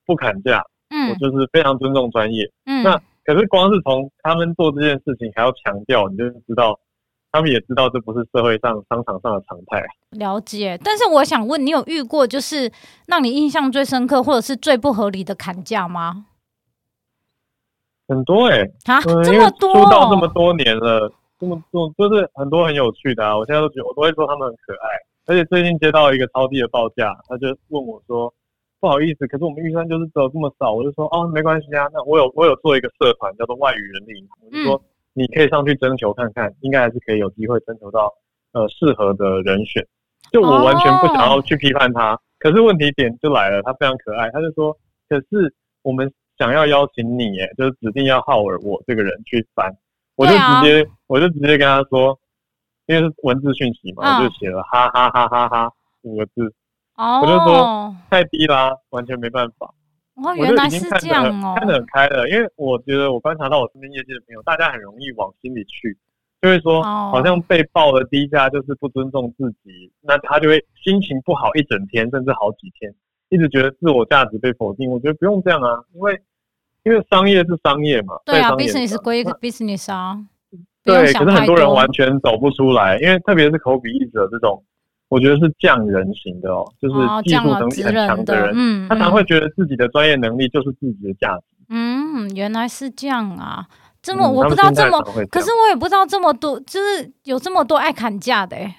[0.06, 2.50] 不砍价，嗯，我就是非常尊重专业。
[2.66, 6.80] 嗯，那可是光是从他们做这件事情还要强调，你就知道。
[7.34, 9.84] 他们也知道这不是社会上商场上的常态。
[10.12, 12.72] 了解，但是我想问你，有遇过就是
[13.08, 16.28] 让你印象最深刻或者是最不合理的砍价吗？
[18.08, 23.36] 很多哎、欸，啊，嗯、这么多，出道这么多年了，这么多就是很多很有趣的啊！
[23.36, 24.88] 我现在都觉得我都会说他们很可爱，
[25.26, 28.32] 而且最近接到一个超低的报价，他就问我说
[28.80, 34.76] ：“不好意思，可是我们预算就是只有这么少。”我就说：“哦，没关系啊，那我有我有做一个社团叫做外语人力，我就说。
[34.76, 38.12] 嗯”你可以上去征求看看，应该还是可以有机会征求到
[38.52, 39.86] 呃适合的人选。
[40.32, 44.76] 就我完全不想要去批判他，可是问题点就来了，他非常可爱，他就说
[45.08, 49.72] ：“可是我们想要邀请你，哎，就是指定要浩尔我这个人去翻。”
[50.16, 52.18] 我就直接我就直接跟他说，
[52.86, 55.72] 因为是文字讯息嘛，我就写了哈哈哈哈哈
[56.04, 56.54] 五个字，
[56.96, 59.74] 我就说太低啦，完全没办法。
[60.16, 65.98] 哦，原来是这样哦，看得很开了，因为我觉得我观察到我身边业界的朋友，大家很容易往心里去，
[66.42, 72.94] 就会说，好像被报了低价就是不尊重自己，那他就会心情不好一整天，甚至好几天，
[73.30, 74.90] 一直觉得自我价值被否定。
[74.92, 76.22] 我觉得不用这样啊，因为
[76.84, 80.20] 因为商业是商业嘛，对啊，business 归 business 啊，
[80.84, 84.64] 对，可是很多人完全走不出来，因为特别是口笔译者这种。
[85.14, 91.44] 我觉得是匠人型的哦，就是技术能力很强的人，哦、的嗯，他常会觉得自己的专业能力就是自己的价值。
[91.70, 93.64] 嗯，原来是这样啊，
[94.02, 95.00] 这么、嗯、我不知道这么，
[95.30, 98.74] 可是我也不知道这么多，就是有这么多爱砍价的哎，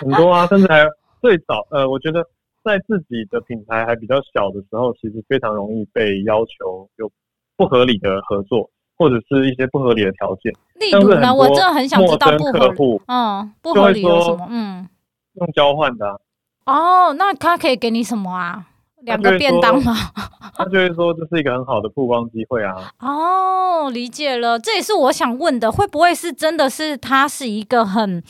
[0.00, 0.84] 很多啊，甚至还
[1.22, 2.22] 最早呃，我觉得
[2.62, 7.10] 在自己的品牌还比较小的时候，其实非常容易被要求有
[7.56, 10.52] 不合理的合作，或者是一些不合理的条件。
[10.78, 14.46] 例如呢，我真的很想知道不合理，嗯，不合理有什么？
[14.50, 14.88] 嗯。
[15.36, 16.20] 用交换的
[16.66, 18.66] 哦，那他可以给你什么啊？
[19.02, 19.94] 两个便当吗？
[20.56, 22.90] 他就会说这是一个很好的曝光机会啊。
[22.98, 28.22] 哦，理解了，这也是我想问的，会不会是真的是他是一个很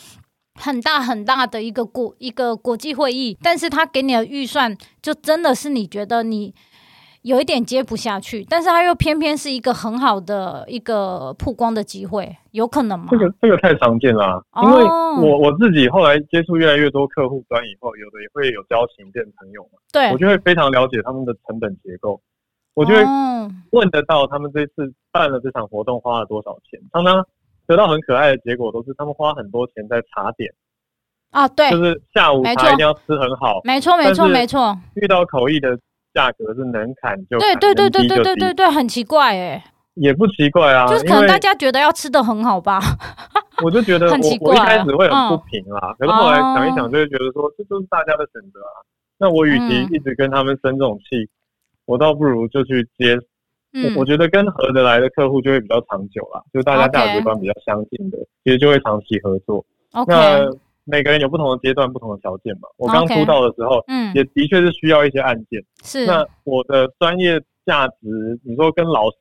[0.60, 6.54] 很大很大的一个国一个国际会议，但是他给你的预算就真的是你觉得你。
[7.26, 13.08] 有一点接不下去，但是他又偏偏是一个很好的一个曝光的机会，有可能吗？
[13.10, 22.20] 这个这个太常见了，啊，因为我我自己后来接触越来越多客户端以后，有的也会有交情变朋友嘛，对，我就会非常了解他们的成本结构，
[22.74, 23.02] 我就会
[23.72, 27.26] 问得到他们这次办了这场活动花了多少钱，常常
[27.66, 30.54] 得到很可爱的结果，都是他们花很多钱在茶点。
[31.32, 35.76] 啊，对，就是下午茶一定要吃很好，没错没错没错，遇到口译的。
[36.16, 39.62] 价格是能砍就砍，对对对对对对对对，很奇怪哎，
[39.94, 42.80] 也不奇怪啊，就是可能大家觉得要吃的很好吧，
[43.62, 48.80] 我就觉得我 很奇怪，我一开始会很不平啦，可是后来想一想，就会觉得说这就是大家的选择啊。
[49.18, 51.28] 那我与其一直跟他们生这种气，
[51.84, 53.18] 我倒不如就去接。
[53.94, 59.62] 我觉得跟合得来的客户就会比较长久啦，就大家价值观比较相近的，其实就会长期合作。
[60.06, 60.50] 那
[60.88, 62.68] 每个人有不同的阶段、不同的条件嘛。
[62.78, 65.62] 我刚出道的时候，嗯，也的确是需要一些案件。
[65.82, 69.16] 是，那我的专业价值，你说跟老师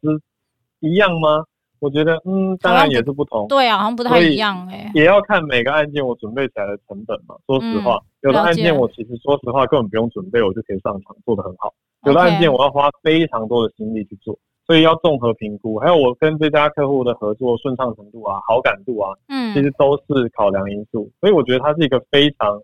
[0.80, 1.44] 一样吗？
[1.80, 3.48] 我觉得，嗯，当然也是不同。
[3.48, 4.90] 对啊，好像不太一样哎。
[4.94, 7.36] 也要看每个案件我准备起来的成本嘛。
[7.48, 11.74] 说实话，有的案件我其实说实话根本不用准备，我就可以上场做得很好。
[12.06, 14.38] 有的案件我要花非常多的心力去做。
[14.68, 21.10] 所以要综合评估，还有我跟这家客户的合作顺畅程度啊、好感度啊，嗯，其实都是考量因素。
[21.20, 22.60] 所以我觉得它是一个非常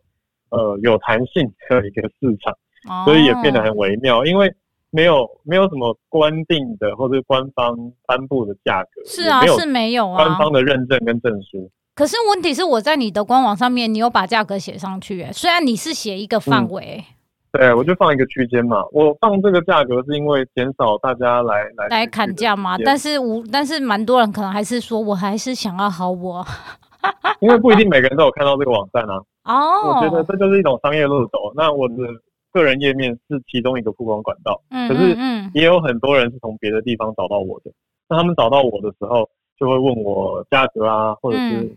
[0.50, 2.54] 呃有弹性的一个市场，
[2.90, 4.52] 哦、所以也变得很微妙，因为
[4.90, 11.70] 没有没有什么官定的或者官方颁布的价格，是啊，是没有啊，官方的认证跟证书。
[11.94, 17.04] 可是问题是我在你的官网上面，你有把价格写上去，诶，虽然你是写一个范围。
[17.08, 17.16] 嗯
[17.52, 18.84] 对，我就放一个区间嘛。
[18.92, 22.78] 我放这个价格是因为减少大家来来来砍价嘛。
[22.86, 26.46] 但是无，但是蛮多人可能还是说我还是想要好我，
[27.42, 29.20] 因为不一定每个人都有看到这个网站啊。
[29.44, 31.52] 哦，我觉得这就是一种商业漏斗。
[31.56, 31.96] 那我的
[32.54, 35.18] 个人页面是其中一个曝光管道，嗯，可是
[35.54, 37.72] 也有很多人是从别的地方找到我的。
[38.08, 39.28] 那他们找到我的时候，
[39.58, 41.76] 就会问我价格啊，或者是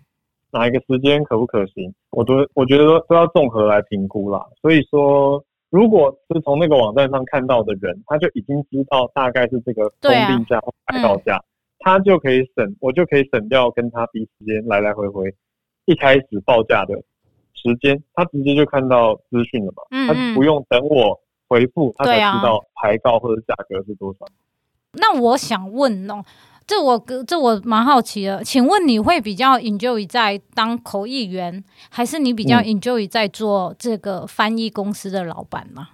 [0.53, 4.45] 哪一个时间可不可行，嗯、我都我觉得都都要综合来评估啦。
[4.61, 5.43] 所以说，
[5.75, 11.43] 如果是从那个网站上看到的人，他就已经知道大概是这个公定价或开到价，
[11.81, 15.35] 他就可以省，我就可以省掉跟他比时间来来回回，
[15.87, 16.95] 一开始报价的
[17.55, 24.25] 时间，他直接就看到资讯了嘛，嗯嗯，他不用等我回复，他才知道牌告或者价格是多少。
[24.93, 26.23] 那我想问哦，
[26.67, 35.89] 这我这我蛮好奇的，请问你会比较 enjoy 在当口译员，还是你比较 enjoy 在做这个翻译公司的老板吗？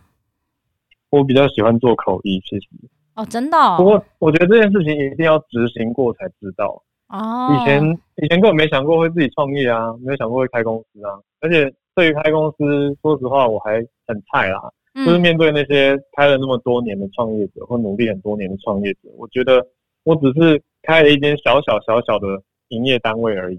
[1.11, 2.68] 我比较喜欢做口译，其实
[3.14, 3.77] 哦，真的哦。
[3.79, 7.57] 不过我觉得这件事情一定要执行过才知道哦。
[7.57, 7.83] 以前
[8.16, 11.18] 以前根本没想过会自己创业啊，没有想过会开公司啊。
[11.41, 14.61] 而且对于开公司，说实话我还很菜啦。
[14.93, 19.64] 就是面对那些开了那么多年的创业者，或努力很多年的创业者，我觉得
[20.05, 23.59] 我只是开了一间小小小小的营业单位而已。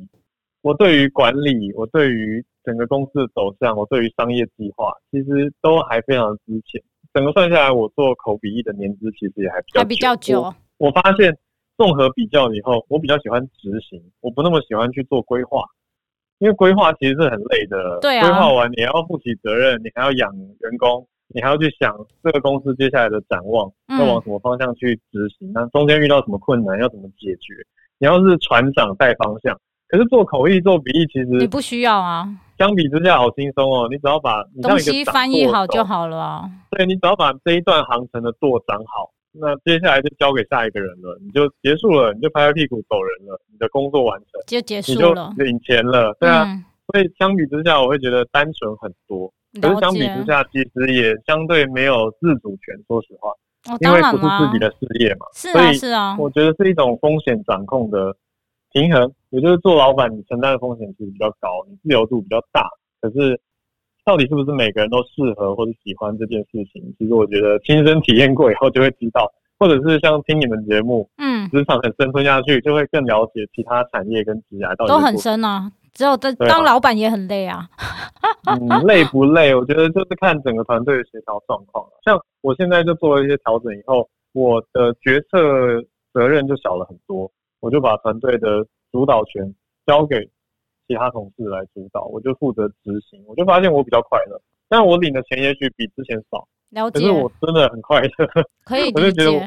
[0.62, 6.82] 我对于管理，我对于整个公司的走向，我对于商业计划，其实都还非常之前。
[7.14, 10.42] 整个算下来，我做口笔译的年资其实也还比较还比较久。
[10.42, 11.36] 我，我发现
[11.78, 15.64] 综合比较以后，我比较喜欢执行，我不那么喜欢去做规划，
[16.40, 18.00] 因为规划其实是很累的。
[18.02, 18.28] 对啊。
[18.28, 21.08] 规划完你要负起责任，你还要养员工。
[21.34, 25.52] 你还要去想这个公司接下来的展望，要往什么方向去执行？
[25.54, 27.54] 那中间遇到什么困难，要怎么解决？
[28.00, 29.58] 你要是船长带方向，
[29.88, 32.28] 可是做口译、做笔译，其实你不需要啊。
[32.58, 33.88] 相比之下，好轻松哦。
[33.90, 36.50] 你只要把你东西翻译好就好了啊。
[36.72, 46.16] 对，你只要把这一段航程的舵掌好，那接下来就交给下一个人了，你就结束了，你就拍拍屁股走人了，你的工作完成就结束了，你就领钱了。
[46.20, 49.32] 对啊，嗯、所以相比之下，我会觉得单纯很多。
[49.60, 52.74] 可是相比之下，其实也相对没有自主权。
[52.88, 53.32] 说实话，
[53.72, 56.16] 哦，因为不是自己的事业嘛，是啊，是啊。
[56.18, 58.16] 我觉得是一种风险掌控的
[58.72, 62.70] 平衡，也就是做老板，你承担的风险其实比较高，你自由度比较大。
[63.02, 63.40] 可是，
[64.06, 66.82] 到底是不是每个人都适合或者喜欢这件事情？
[66.98, 69.30] 其实我觉得亲身体验过以后就会知道，
[69.60, 75.72] 或者是像听你们节目，嗯，职场很深吞下去，就会更了解其他产业跟职涯到底都很深啊。
[75.94, 77.68] 只有当当老板也很累啊，
[78.48, 79.54] 嗯，累不累？
[79.54, 81.86] 我觉得就是看整个团队的协调状况。
[82.06, 85.38] 像我现在就做了一些调整以后，我的决策
[86.14, 87.30] 责任就小了很多，
[87.60, 89.54] 我就把团队的主导权
[89.86, 90.28] 交给
[90.88, 93.24] 其他同事来主导，我就负责执行。
[93.28, 97.00] 我就发现我比较快乐，但我领的钱也许比之前少，了解。
[97.00, 98.10] 可是我真的很快乐，
[98.66, 98.92] 可以。
[98.96, 99.40] 我就觉得我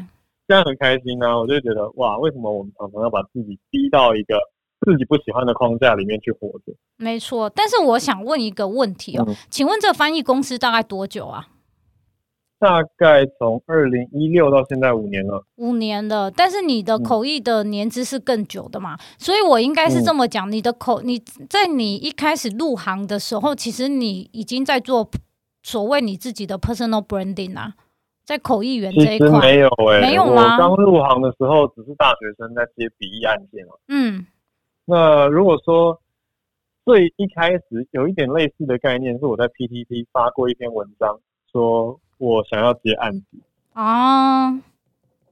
[0.46, 1.38] 这样很开心啊！
[1.38, 4.38] 我就觉得哇，为什么我们常常要把自己逼到一个
[4.84, 7.50] 自己不喜欢的框架里面去活着，没错。
[7.50, 11.48] 但是我想问一个问题哦，嗯、请问这翻译公司大概多久啊？
[12.56, 15.44] 大概从二零一六到现在五年了。
[15.56, 18.94] 五年了，但是你的口译的年资是更久的嘛？
[18.94, 21.18] 嗯、所以我应该是这么讲，你的口你
[21.50, 25.10] 在你一开始入行的时候，其实你已经在做
[25.62, 27.74] 所谓你自己的 personal branding 啊，
[28.24, 30.54] 在口译员这一块没有哎、欸，没有吗？
[30.54, 33.74] 我刚入行的时候只是大学生在接笔译案件嘛。
[33.88, 34.26] 嗯。
[34.86, 35.98] 那如果说
[36.84, 41.18] 最一开始有一点类似的概念，是我在 PTT 发过一篇文章，
[41.50, 43.38] 说我想要接案子
[43.72, 44.50] 啊。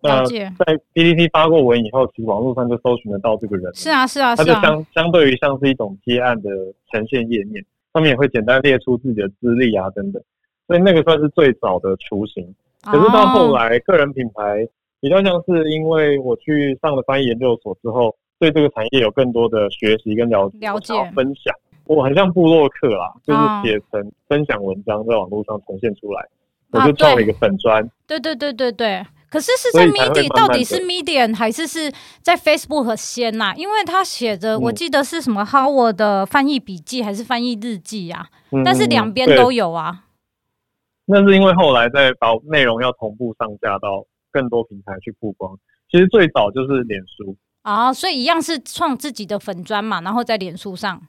[0.00, 3.72] 那在 PTT 发过文以后，其实网络上就搜寻得到这个人。
[3.74, 6.48] 是啊，是啊，他就相相对于像是一种接案的
[6.90, 10.22] 呈现页面，上面也会简单列出自己的资历啊等等。
[10.66, 12.54] 所以那个算是最早的雏形。
[12.80, 14.66] 可是到后来，个人品牌
[14.98, 18.16] 比较像是因为我去上了翻译研究所之后。
[18.42, 26.22] 对这个产业有更多的学习跟了解，了解分享，我很像部落客啦，就是写成分享文章在网络上呈现出来，
[26.72, 27.88] 啊、我就创了一个粉砖。
[28.04, 33.54] 对对对对对，可是是在 Medium，到底是 Medium 还是是在 Facebook 先呐？
[33.56, 38.26] 因为他写的，我记得是什么 Howard 的翻译笔记还是翻译日记啊？
[38.50, 40.06] 嗯、但是两边都有啊。
[41.04, 45.56] 那是因为后来在把内容要同步上架到更多平台去曝光，
[45.88, 47.36] 其实最早就是脸书。
[47.62, 51.00] 啊、哦，所以一样是创自己的粉专嘛，然后在脸书上。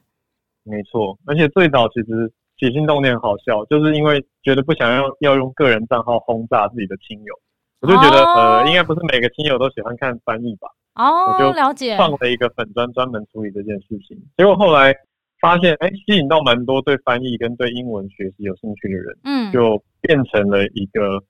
[0.64, 7.34] 没错，而且最早其实起心动念好笑，就是因为觉得不想要要用个人账号轰炸自己的亲友，
[7.82, 10.70] 我就觉得、哦、呃，应该不是每个亲友都喜欢看翻译吧。
[10.96, 11.98] 哦，我就了解。
[11.98, 14.94] 创了一个粉专专门处理这件事情，结果后来
[15.42, 21.24] 发现，哎，吸引到蛮多对翻译跟对英文学习有兴趣的人，嗯，就变成了一个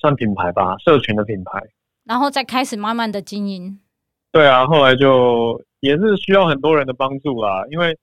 [0.00, 1.62] 算品牌吧，社群的品牌，
[2.04, 3.80] 然后再开始慢慢的经营。
[4.34, 7.96] 对啊，后来就也是需要很多人的帮助啦，因为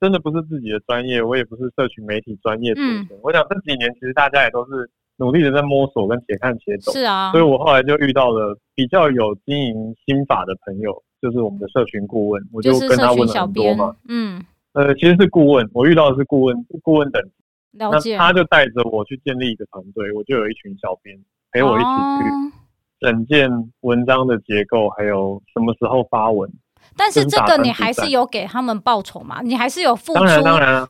[0.00, 3.02] 真的不是自己的专业，我也不是社群媒体专业出身。
[3.10, 6.92] 嗯、我想这几年其实大家也都是努力的在摸索跟且看且走。
[6.92, 13.96] 是啊，所以我后来就遇到了比较有经营心法的朋友，就是我们的社群顾问，我就跟他问了很多嘛。
[14.08, 14.40] 嗯，
[14.74, 17.30] 呃，其实是顾问，我遇到的是顾问，顾问等级。
[17.72, 18.16] 了解。
[18.16, 21.18] 那他就带着我去建立一个团队，我就有一群小编
[21.50, 22.56] 陪我一起去
[23.00, 26.50] 整件文章的结构，还有什么时候发文。
[26.96, 29.40] 但是这个你还是有给他们报酬嘛？
[29.42, 30.22] 你还是有付出，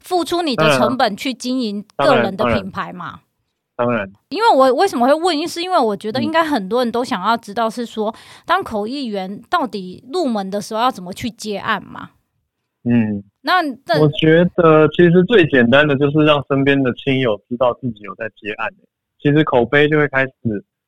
[0.01, 3.21] 付出你的成本去经营个人的品牌嘛？
[3.77, 12.11] 当然，因为我为什么会问，是因为我觉得应该很多人都想要知道，是说当口译员到底入门的时候要怎么去接案嘛？
[12.85, 13.59] 嗯，那
[14.01, 18.69] 我觉得其实最简单的就是让身边的亲友知道自己有在接案，
[19.21, 20.33] 其实口碑就会开始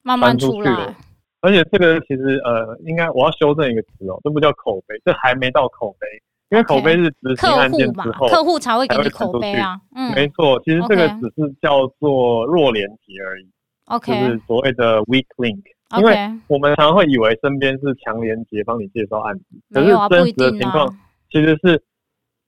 [0.02, 0.96] 慢慢出来。
[1.40, 6.06] 而且这个其实呃，应该我要修正一个词哦，这不叫口碑，这还没到口碑，
[6.50, 9.80] 因为口碑是执行案件之后，客户才会给你口碑啊。
[9.94, 13.48] 嗯，没错，其实这个只是叫做弱连结而已。
[13.86, 15.62] OK，就是所谓的 weak link。
[15.98, 16.14] 因为
[16.46, 20.88] 我们常常会以为身边是强连结，帮你介绍案子，可是真实的情况
[21.30, 21.82] 其实是。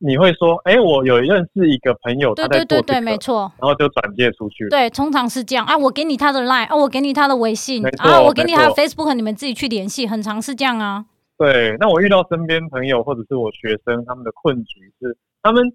[0.05, 4.69] 你会说，哎、欸，我有认识一个朋友，他在做这个，对对对对，没错，然后就转介出去。
[4.69, 11.07] 对，通常是这样啊，我给你他的 line，啊，我给你他的微信，啊，我给你他的 Facebook，你们自己去联系，很常是这样啊。
[11.39, 15.73] 对，那我遇到身边朋友或者是我学生，他们的困局是，他们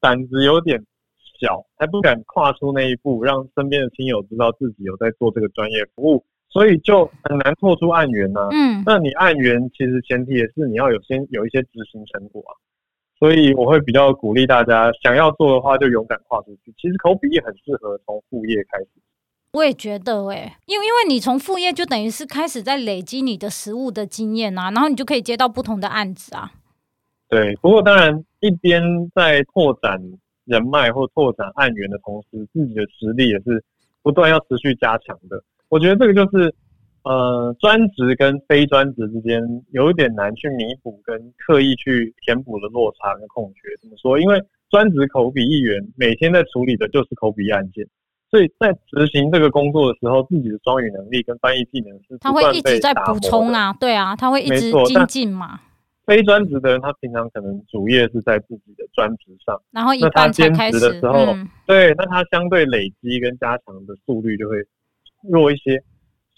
[0.00, 0.82] 胆子有点
[1.38, 8.48] 小，还不敢跨出那一步，让身边的亲友知道自己有在做这个专业服务，所以就很难拓出案源呢、啊。
[8.50, 12.56] 嗯，那你案源其实前提也是你要有先有一些执行成果啊。
[13.18, 16.72] 所以我会比较鼓励大家，想要做的话就勇敢跨出去。
[16.78, 18.88] 其实口笔译很适合从副业开始。
[19.52, 26.52] 我也觉得诶、欸，因为因为你从副业就等于是开始在累积你的实务的经验啊，然后你就可以接到不同的案子啊。
[27.28, 28.82] 对，不过当然一边
[29.14, 30.00] 在拓展
[30.44, 33.64] 人脉或拓展案源的同时，自己的实力也是
[34.02, 35.42] 不断要持续加强的。
[35.68, 36.54] 我觉得这个就是。
[37.04, 39.40] 呃，专职跟非专职之间
[39.70, 43.60] 有一点难去弥补跟刻意去填补的落差跟空缺。
[43.80, 44.20] 怎么说？
[44.20, 47.86] 因为专职口笔译员每天在处理的就是口笔译案件，
[48.30, 55.60] 所以在执行这个工作的时候，自己的双语能力跟翻译技能是他会一直在补充啊，对啊，他会一直精进嘛。
[56.04, 64.56] 非专职的人，他平常可能主业是在自己的专职上，然后一般才开始的时候，嗯、对，那他相对累积跟加强的速率就会
[65.30, 65.82] 弱一些。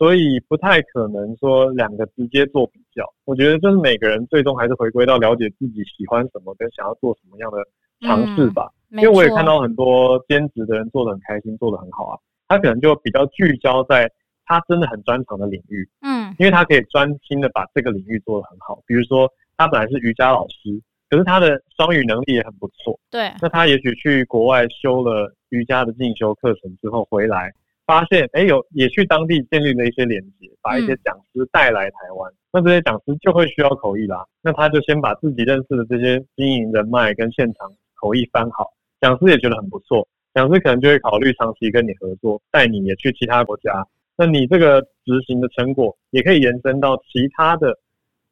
[0.01, 7.59] 所以不太可能说两个直接做比较，我觉得就是每个人最终还是回归到了解自己喜欢什么跟想要做什么样的
[8.07, 8.70] 尝试吧。
[8.90, 12.18] 嗯、因为我也看到很多兼职的人做的很开心，做的很好啊。
[12.48, 14.11] 他可能就比较聚焦在
[14.46, 18.80] 他真的很专长的领域，嗯，因为他可以专心的把这个领域做得很好。
[18.86, 20.80] 比如说他本来是瑜伽老师，
[21.11, 23.30] 可是他的双语能力也很不错，对。
[23.42, 27.53] 那他也许去国外修了瑜伽的进修课程之后回来。
[27.91, 32.30] 发现哎，有也去当地建立了一些连接，把一些讲师带来台湾。
[32.30, 34.24] 嗯、那这些讲师就会需要口译啦。
[34.43, 38.70] 那他就先把自己认识的这些经营人脉跟现场口译翻好，
[39.01, 40.07] 讲师也觉得很不错。
[40.34, 43.84] 讲师可能就会考虑长期跟你合作，带你也去其他国家。
[44.16, 47.76] 那你这个执行的成果也可以延伸到其他的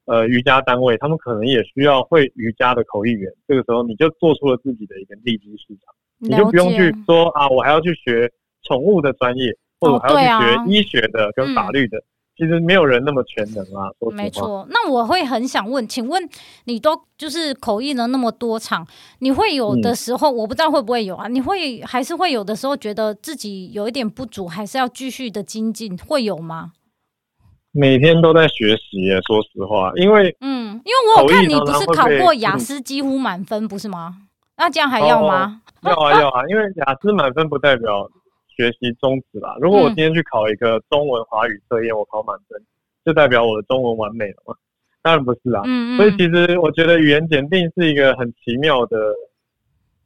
[0.04, 3.28] 呃瑜伽单位，他们可能也需要会瑜伽的口译员。
[3.48, 8.30] 这个时候你就做出了自己的一个利基市场，你就不用去说啊，我还要去学。
[8.68, 9.50] 宠物的专业，
[9.80, 11.98] 或者还要去学医学的跟法律的，
[12.36, 13.90] 其实没有人那么全能啊。
[14.12, 16.28] 没错，那我会很想问，请问
[16.64, 18.86] 你都就是口译了那么多场，
[19.18, 21.26] 你会有的时候，嗯、我不知道会不会有啊？
[21.26, 26.72] 你会还是会有的时候觉得自己有一点不足，还是要继续的精进，会有吗？
[27.72, 34.16] 每天都在学习耶，说实话，因为嗯，因为我有看你不是考过雅思几乎满分，不是吗？
[34.56, 35.60] 那这样还要吗？
[35.82, 38.08] 哦、要啊要啊，因为雅思满分不代表。
[38.58, 39.56] 学习终止啦。
[39.60, 42.60] 如果我今天去考一个中文华语测验，我考满分，
[43.04, 44.54] 就代表我的中文完美了吗？
[45.00, 45.62] 当然不是啊。
[45.64, 45.96] 嗯嗯。
[45.96, 49.14] 所以其实我觉得语言检定是一个很奇妙的，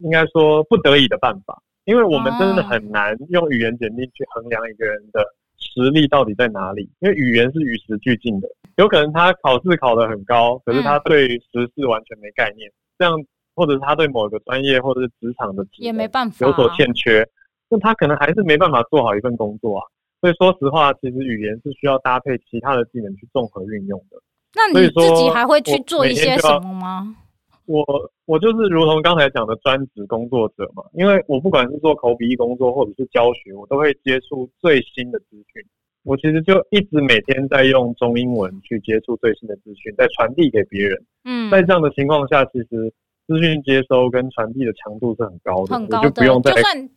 [0.01, 5.25] 应该说不得已的办法，因为我们真的很难用语言检定去衡量一个人的
[5.57, 6.83] 实力到底在哪里。
[7.01, 13.15] 因为语言是与时俱进的，有可能他考试考得很高，可是他对时事完全没概念，这样
[13.55, 17.27] 或者是他对某个专业或者是职场的也没办法有所欠缺。
[17.73, 19.83] 那他可能还是没办法做好一份工作啊，
[20.21, 24.19] 所以说实话，其实语言是需要搭配其他的技能去综合运用的。
[24.55, 27.17] 那你自己还会去做一些什么吗？
[27.65, 27.83] 我
[28.27, 35.65] 我就是如同刚才讲的专职工作者嘛，因为我不管是做口笔译工作或者是教学，我都会接触最新的资讯。
[36.05, 41.03] 我其实就一直每天在用中英文去接触最新的资讯，在传递给别人。
[41.25, 42.93] 嗯，在这样的情况下，其实。
[43.33, 46.53] 资资讯接收跟传递的强度是很高的，很高的，就不用再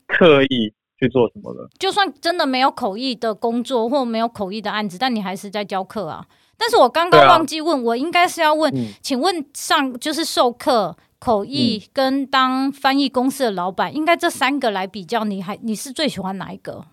[0.05, 1.69] 刻意去做什么了。
[1.79, 6.27] 就算真的没有口译的工作或没有口译的案子，但你还是在教课啊。
[6.57, 16.85] 但是我刚刚忘记问，啊、我应该是要问，嗯、请问上就是授课、口译跟当翻译公司的老板，嗯、应该这三个来比较，你还你是最喜欢哪一个？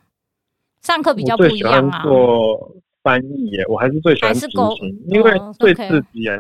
[0.83, 2.03] 上课比较不一样啊。
[2.03, 6.39] 做翻译耶，我还是最喜欢执行，因为最刺激啊。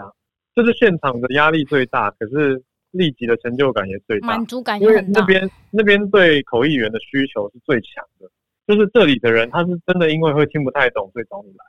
[0.55, 5.01] 就是现场的压力最大，可是立即的成就感也最大，满足感也很大。
[5.03, 8.30] 因为那边那边对口译员的需求是最强的，
[8.66, 11.64] 就是这里的人他是真的因为会听不太懂，所以找你来。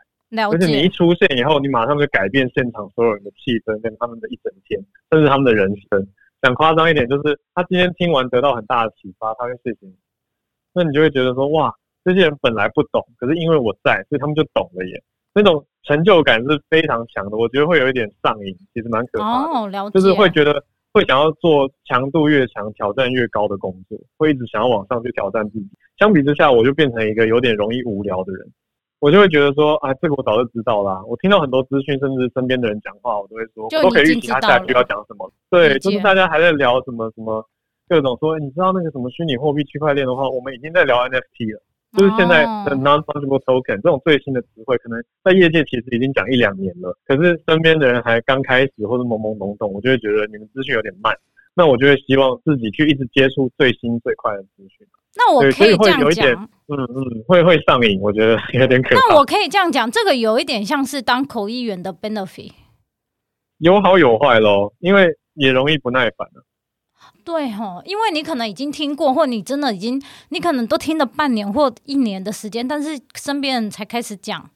[0.49, 6.07] 而且你一出现以后，你马上就改变现场所有人的气氛跟他们的一整天，甚至他们的人生。
[6.41, 9.93] 讲夸张一点，就是他今天听完得到很大的启发，他会谢谢你。
[10.73, 11.71] 那你就会觉得说，哇，
[12.03, 15.03] 这些人本来不懂，可是因为我在，所以他们就懂了耶。
[15.35, 19.59] 那种成就感是非常强的，我觉得会有一点上瘾，其实蛮可怕的。
[19.59, 19.99] 哦，了解。
[19.99, 20.63] 就是会觉得
[20.93, 25.67] 会想要做强度越强、挑战越高的工作，会一直想要往上去挑战自己。
[25.97, 28.47] 相比之下，我就变成一个有点容易无聊的人。
[28.99, 31.03] 我就会觉得说，啊，这个我早就知道啦。
[31.05, 35.29] 我听到很多资讯，甚至身边的人讲话，我都会说，我都可以预期他下一句要讲什么。
[35.49, 37.43] 对，就是大家还在聊什么什么
[37.89, 41.61] 各种说，你知道那个什么虚拟货币区块链的话，我们已经在聊 NFT 了。
[41.97, 51.15] 就是现在的 non-fungible token 这种最新的词汇，可能在业界其实已经讲一两年了，可是身边的人还刚开始或者懵懵懂懂，我就会觉得你们资讯有点慢。
[51.55, 54.87] 那我就会希望自己去一直接触最新最快的资讯。
[55.15, 59.01] 那我可以这样讲，嗯嗯，会会上瘾，我觉得有点可怕。
[59.07, 62.53] 那我可以这样讲，这个有一点像是当口译员的 benefit，
[63.59, 66.43] 有好有坏咯，因为也容易不耐烦了。
[67.23, 74.49] 对吼，因为你可能已经听过，或你真的已经，你可能都听了半年或一年的时间，但是身边人才开始讲。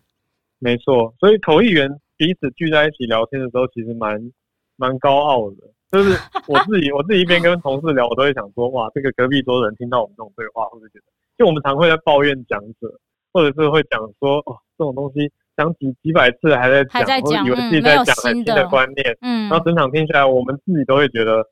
[0.60, 4.32] 没错，所以口译员彼此聚在一起聊天的时候，其实蛮
[4.76, 5.58] 蛮高傲的。
[5.92, 11.06] 就是我自己，我自己一边跟同事聊，我都会想说，哇，这个隔壁桌的人听到我们这种对话，会不会觉得，
[11.38, 13.00] 就我们常会在抱怨讲者，
[13.32, 21.48] 或者是会讲说，哦，这种东西讲几几百次还在讲，还在讲，以为自己在讲很新的观念，嗯，然后整场听下来，我们自己都会觉得。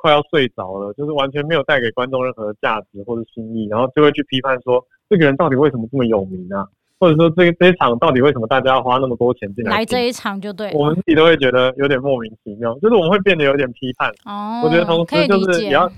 [0.00, 6.66] 快要睡着了，就是完全没有带给观众任何的价值或者新意，然后就会去批判说，这个人到底为什么这么有名啊？
[6.98, 9.78] 或者说这这一场到底为什么大家要花那么多钱进来？
[9.78, 14.10] 来这一场就对，我们自己都会觉得有点莫名其妙，就是我们会变得有点批判。
[14.24, 15.88] 哦，我觉得同时就是也要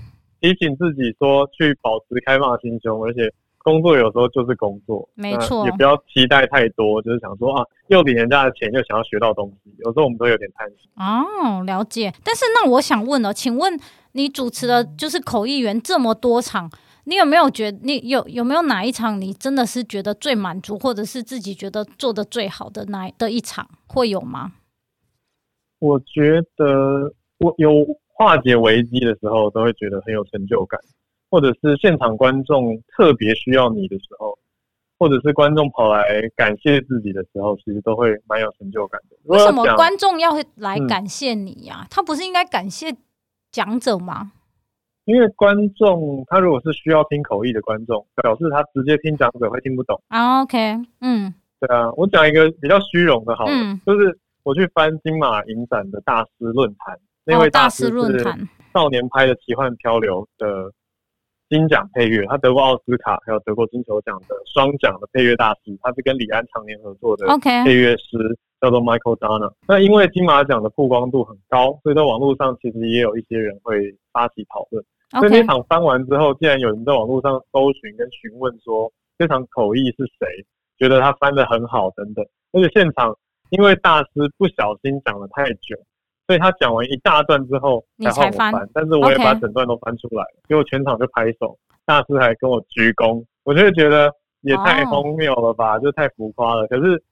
[0.41, 3.31] 提醒自己说，去保持开放的心胸，而且。
[3.63, 10.89] 工作有时候就是工作，没错，也不要期待太多，就是想说啊，又领人家的钱，又想要学到东西，有时候我们都有点贪心。
[10.97, 12.13] 哦，了解。
[12.23, 13.79] 但是那我想问了，请问
[14.11, 16.69] 你主持的就是口译员这么多场，
[17.05, 24.51] 你有没有觉得你有有没有哪一场你真的是觉得最满足，或者是自己觉得做的最好的那的一场会有吗？
[25.79, 27.69] 我觉得我有
[28.13, 30.79] 化解危机的时候，都会觉得很有成就感。
[31.33, 34.37] 或者是现场观众特别需要你的时候，
[34.99, 39.17] 或者是观众跑来感谢自己的时候，其实都会蛮有成就感的。
[39.23, 41.81] 为什么观众要来感谢你呀、啊？
[41.85, 42.95] 嗯、他不是应该感谢
[43.51, 44.31] 讲者吗？
[45.05, 49.99] 因为观众他如果是需要听口译的观众，表示他直接听讲者会听不懂。
[50.09, 51.91] 啊，OK，嗯，对啊。
[51.93, 60.71] 我讲一个比较虚荣的好了，嗯，就是我去翻金马影展的大师论坛，那位大师论坛少年拍的奇幻漂流的。
[61.53, 67.27] 金奖配乐，他得过奥斯卡，还有得过金球奖的双奖的配乐大师，他是跟李安常年合作的
[67.63, 68.17] 配乐师.
[68.63, 69.51] 叫做 Michael Dana。
[69.67, 74.81] 那因为金马奖的曝光度很高，所以在网络上其实也有一些人会发起讨论。
[75.19, 80.45] 所以那场翻完之后，竟然有人在网络上搜寻跟询问说，这场口译是谁？
[80.79, 82.25] 觉得他翻得很好等等。
[82.53, 83.13] 而且现场
[83.49, 85.75] 因为大师不小心讲了太久。
[86.25, 94.11] 所以他讲完一大段之后才换我翻，翻但是我也把整段都翻出来了，结果全场就拍手，大师还跟我鞠躬，我就会觉得
[94.41, 96.65] 也太荒谬了吧，就太浮夸了。
[96.67, 97.03] 可是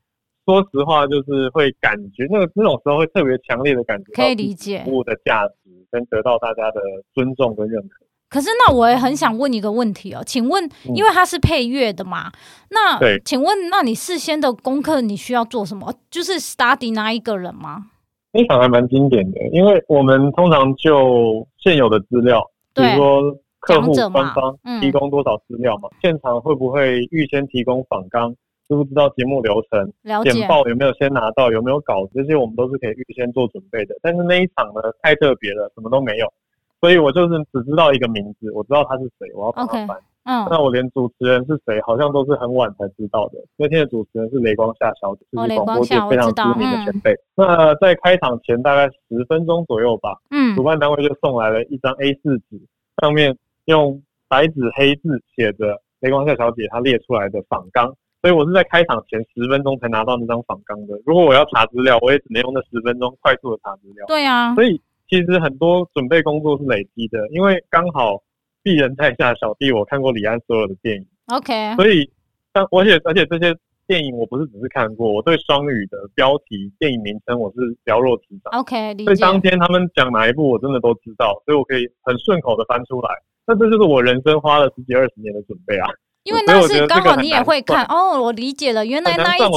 [0.45, 5.53] 说实话，就是会感觉那个那种时候会特别强烈的感觉，可以理解服务的价值
[5.91, 6.81] 跟得到大家的
[7.13, 8.05] 尊重跟认可。
[8.29, 10.63] 可是那我也很想问一个问题哦，请问，
[10.95, 12.33] 因为他是配乐的嘛，嗯、
[12.69, 15.93] 那对请问，那你事先的功课你需要做什么？
[16.09, 17.87] 就是 study 那一个人吗？
[18.33, 22.41] 那场还蛮经典的，因为我们通常就现有的资料，
[22.73, 28.33] 比如说客户官方提供多少资料嘛，嗯、现场会不会预先提供访纲，
[28.67, 29.91] 知不知道节目流程，
[30.23, 33.95] 简报有没有先拿到，有没有稿子，这些我们都是可以预先做准备的。
[34.01, 36.33] 但是那一场呢，太特别了，什么都没有，
[36.79, 40.01] 所以我就是只知道一个名字，我知道他是谁，我要帮他翻，Okay.
[40.23, 43.39] 嗯，那我连主持人是谁，好像都是很晚才知道的。
[43.57, 47.11] 那天的主持人是雷光夏小姐，就是广播界非常知名的前辈。
[47.13, 52.61] 嗯、那在开场前大概十分钟左右吧，嗯，主办单位就送来了一张 A4 纸，
[53.01, 57.93] 上面用白纸黑字写着雷光夏小姐她列出来的访纲。
[58.21, 60.93] 所以我是在开场前十分钟才拿到那张访纲的。
[61.07, 64.05] 如果我要查资料，我也只能用那十分钟快速的查资料。
[64.05, 68.21] 对啊，所以其实很多准备工作是累积的，因为刚好
[68.63, 71.05] 鄙人在下，小弟我看过李安所有的电影。
[71.27, 71.75] OK。
[71.75, 72.09] 所以
[72.53, 73.55] 但而且而且这些
[73.87, 78.59] 电影我不是只是看过，我对双语的标题、电影名称我是了若指掌。
[78.59, 78.95] OK。
[79.03, 83.09] 所以当天他们讲哪一部，我真的都知道，所以我可以很顺口的翻出来。
[83.45, 85.87] 那这就是我人生花了十几二十年的准备啊。
[86.23, 89.51] 因为那是刚好你也会看哦，我理解了，原来那一场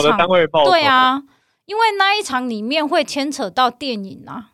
[0.65, 1.23] 对啊，
[1.67, 4.53] 因为那一场里面会牵扯到电影啊，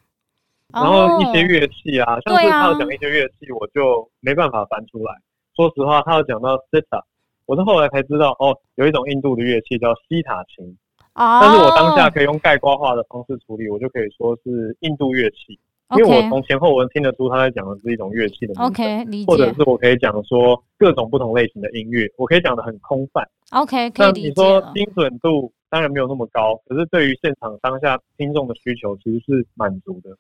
[0.73, 5.15] 然后一些乐器啊，像是他要讲一些乐器，我就没办法翻出来。
[5.57, 7.03] 说实话，他要讲到 sitar，
[7.47, 10.77] 我是后来才知道哦，有一种印度的乐器叫西塔琴，
[11.15, 15.59] 但是我当下可以用概括化的方式处理，我就可以说是印度乐器。
[15.97, 19.27] 因为我从前后文听得出他在讲的是一种乐器的名，OK，理解。
[19.27, 24.35] 或者是我可以讲说各种不同类型的音乐，我可以讲的很空泛，OK，可以理解。
[24.37, 30.17] 那你说精准度当然没有那么高，可是对于现场当下听众的需求其实是满足的。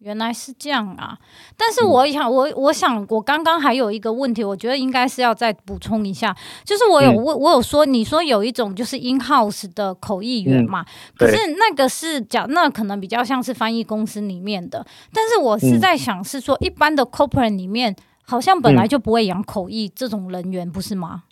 [0.00, 1.16] 原来是这样啊！
[1.56, 10.82] 但是我想，嗯、我我想，我刚刚还有一个问题，我觉得应该是要再补充一下，就是我有问，嗯、我有说，你说有一种就是 in house 的口译员嘛？
[10.82, 10.86] 嗯、
[11.16, 14.84] 可是那个是讲，那可能比较像是翻译公司里面的。
[15.12, 21.22] 但是我是在想，是说一般的 corporate 里面，好像本来就不会养口译这种人员，不是吗？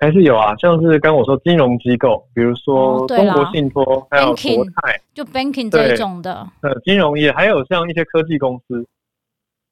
[0.00, 6.48] 还是有啊，像是刚我说金融机构，比如说中国信托，哦、还有国泰，就 banking 这种的。
[6.62, 8.82] 呃，金融业还有像一些科技公司，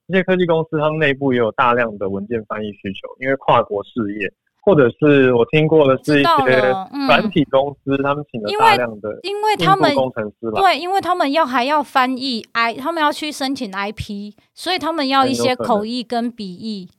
[0.09, 6.75] 一些科技公司他们内部也有大量的文件翻译需求，因为跨国事业，或者是我听过的是一些
[7.07, 16.91] 软体公司，嗯、他们请了大量的因为他们工程师对，因为他们要还要翻译 I，他们要去申请 IP，所以他们要一些口译跟笔译。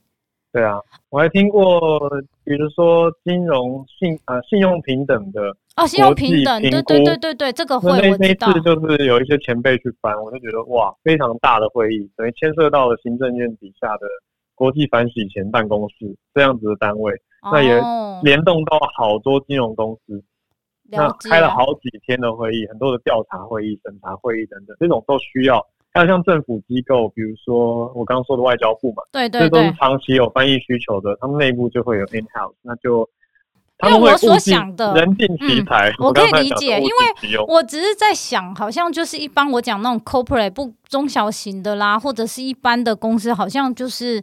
[0.52, 0.80] 对啊，
[1.10, 2.00] 我还听过，
[2.44, 14.08] 比如说金融信啊、呃、信用平等的哦，信用平等，对对对对对，这个会那那次就是有一些前辈去翻，我就觉得哇，非常大的会议，等于牵涉到了行政院底下的
[14.56, 17.80] 国际反洗钱办公室这样子的单位，哦、那也
[18.24, 20.24] 联动到好多金融公司，
[20.90, 25.64] 那开了好几天的会议，很多的调查会议、审查会议等等，这种都需要。
[25.94, 33.10] 还有像政府机构，比如说我刚刚说的外交部嘛，对对对，这都是长期有翻译需求的，他们内部就会有 in house，那就
[33.88, 44.22] 因为我所想的人尽其才，我可以理解，因为我只是在想，好像就是一般我讲那种 corporate 不中小型的啦，或者是一般的公司，好像就是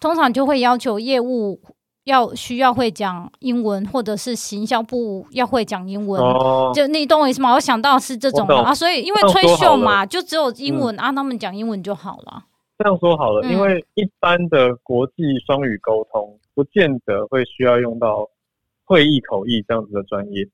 [0.00, 1.60] 通常就会要求业务。
[2.06, 7.52] 要需要会讲英文，或者是行销部要会讲英文，哦、就你懂我意思吗？
[7.52, 12.44] 我想到是这种啊，所以因为吹秀嘛，就只有英文、嗯、啊，他们讲英文就好了。
[12.78, 18.28] 这样说好了，嗯、因为一般的国际双语沟通，不见得会需要用到
[18.84, 20.46] 会议口译这样子的专业。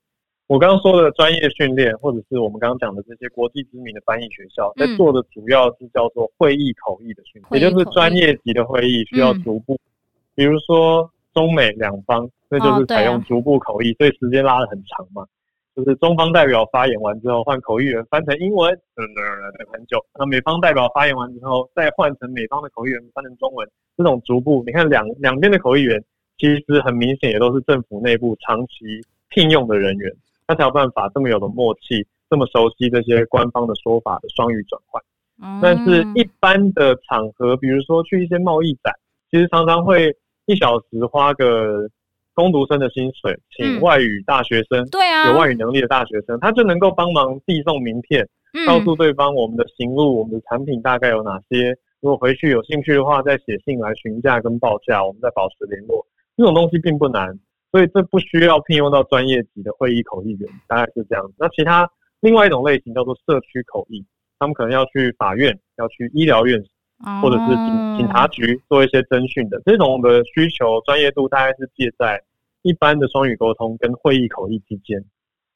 [0.46, 9.92] 我刚刚说的专业训练，或者是我们刚刚讲的这些国际知名的翻译学校，在做的主要是叫做会议口译的训练，也就是专业级的会议需要逐步，嗯、
[10.34, 11.10] 比如说。
[11.34, 15.24] 中美两方，那就是采用逐步口译，哦啊、所以时间拉得很长嘛。
[15.74, 19.24] 就是中方代表发言完之后，换口译员翻成英文，等等
[19.56, 19.98] 等很久。
[20.18, 23.66] 那美方代表发言完之后，再换成美方的口译员翻成中文，
[23.96, 26.04] 这种逐步，你看两两边的口译员，
[26.36, 30.12] 其实很明显也都是政府内部长期聘用的人员，
[30.46, 35.02] 他才有办法这么有的默契，这么熟悉这些官方的说法的双语转换。
[35.42, 38.94] 嗯、但是一般的场合，比如说去一些贸易展，
[39.30, 40.14] 其实常常会。
[40.46, 41.88] 一小时花个
[42.34, 48.28] 工读生的薪水，请外语大学生，对啊，有外语能力的大学生，他就能够帮忙递送名片，
[48.66, 51.76] 告诉对方我们的行路、我们的产品大概有哪些。
[52.00, 56.04] 如果回去有兴趣的话，再写信来询价跟报价，我们再保持联络。
[56.36, 57.38] 这种东西并不难，
[57.70, 61.34] 所以这不需要聘用到专业级的会议口译员，大概是这样子。
[61.38, 61.88] 那其他
[62.20, 64.04] 另外一种类型叫做社区口译，
[64.40, 66.60] 他们可能要去法院，要去医疗院。
[67.20, 72.22] 或者是警警察局做一些侦讯的这种的需求，专业度大概是介在
[72.62, 75.04] 一般的双语沟通跟会议口译之间，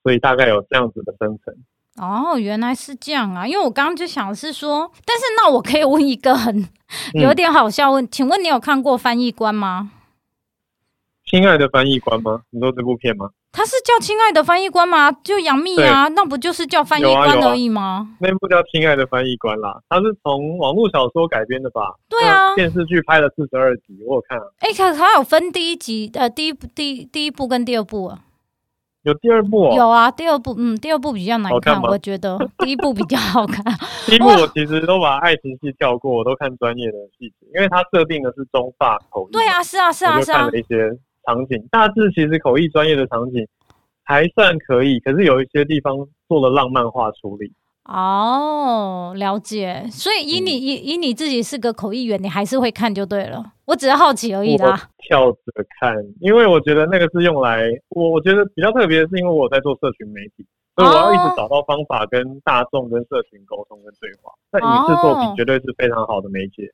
[0.02, 1.54] 所以大概有这样子的分层。
[1.96, 3.46] 哦，原来是这样啊！
[3.46, 6.68] 因为我刚刚就想是说，但是那我可以问一个很
[7.14, 9.92] 有点好笑问，嗯、请问你有看过翻译官吗？
[11.24, 12.42] 亲爱的翻译官吗？
[12.50, 13.30] 你说这部片吗？
[13.52, 15.10] 他是叫亲爱的翻译官吗？
[15.10, 17.82] 就杨幂啊，那不就是叫翻译官而已吗？
[17.82, 21.94] 啊啊、那部叫亲爱的翻译官啦，他是从网络小说改编的吧？
[22.06, 24.44] 对啊，电视剧拍了四十二集，我有看、啊。
[24.58, 28.18] 哎、欸，可他有分第一集，呃，第一部、第第一部跟第二部啊。
[29.04, 29.74] 有第二部哦。
[29.74, 33.64] 有啊，第二部，嗯，第二部比较难看，看我觉得第一部比较好看。
[34.04, 39.30] 第一部我其实都把爱情戏跳过，我都看专业的戏，因为它设定的是中法口音。
[39.32, 40.40] 对啊，是啊，是啊，是啊。
[40.40, 40.98] 看了一些。
[41.26, 43.46] 场景大致其实口译专业的场景
[44.04, 45.94] 还算可以，可是有一些地方
[46.28, 47.52] 做了浪漫化处理。
[47.84, 49.86] 哦，了解。
[49.90, 53.44] 所以以你以、嗯、以你自己是个口译员，你还是会看就对了。
[53.64, 54.90] 我只是好奇而已啦。
[54.98, 55.38] 跳着
[55.78, 64.32] 看，因为我觉得那个是用来我我觉得比较特别的是，因为我在做社群媒体，所以我要一直找到方法跟大众跟社群沟通跟对话。
[64.50, 66.72] 那影视作品绝对是非常好的媒介。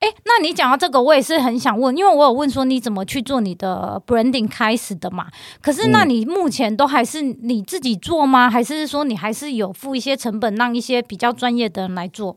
[0.00, 5.26] 哎，那你讲到这个，我也是很想问，因为我有问说你怎么去做你的 branding 开始的嘛？
[5.62, 8.50] 可是那你目前都还是你自己做吗？
[8.50, 12.36] 还是说你还是有付一些成本，让一些比较专业的人来做？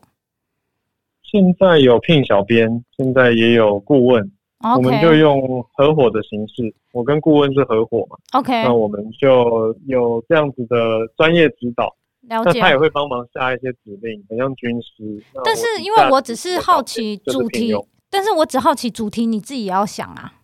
[1.22, 4.24] 现在有聘小编，现在也有顾问
[4.60, 4.76] ，okay.
[4.76, 10.76] 我们就用合伙的形式，我跟顾问是合伙嘛？OK，那我们就有这样子的
[11.16, 11.94] 专业指导。
[12.28, 15.24] 了解，那他也会帮忙下一些指令，很像军师。
[15.42, 17.74] 但是因为我只是好奇主题，
[18.10, 20.34] 但是我只好奇主题，你自己也要想啊。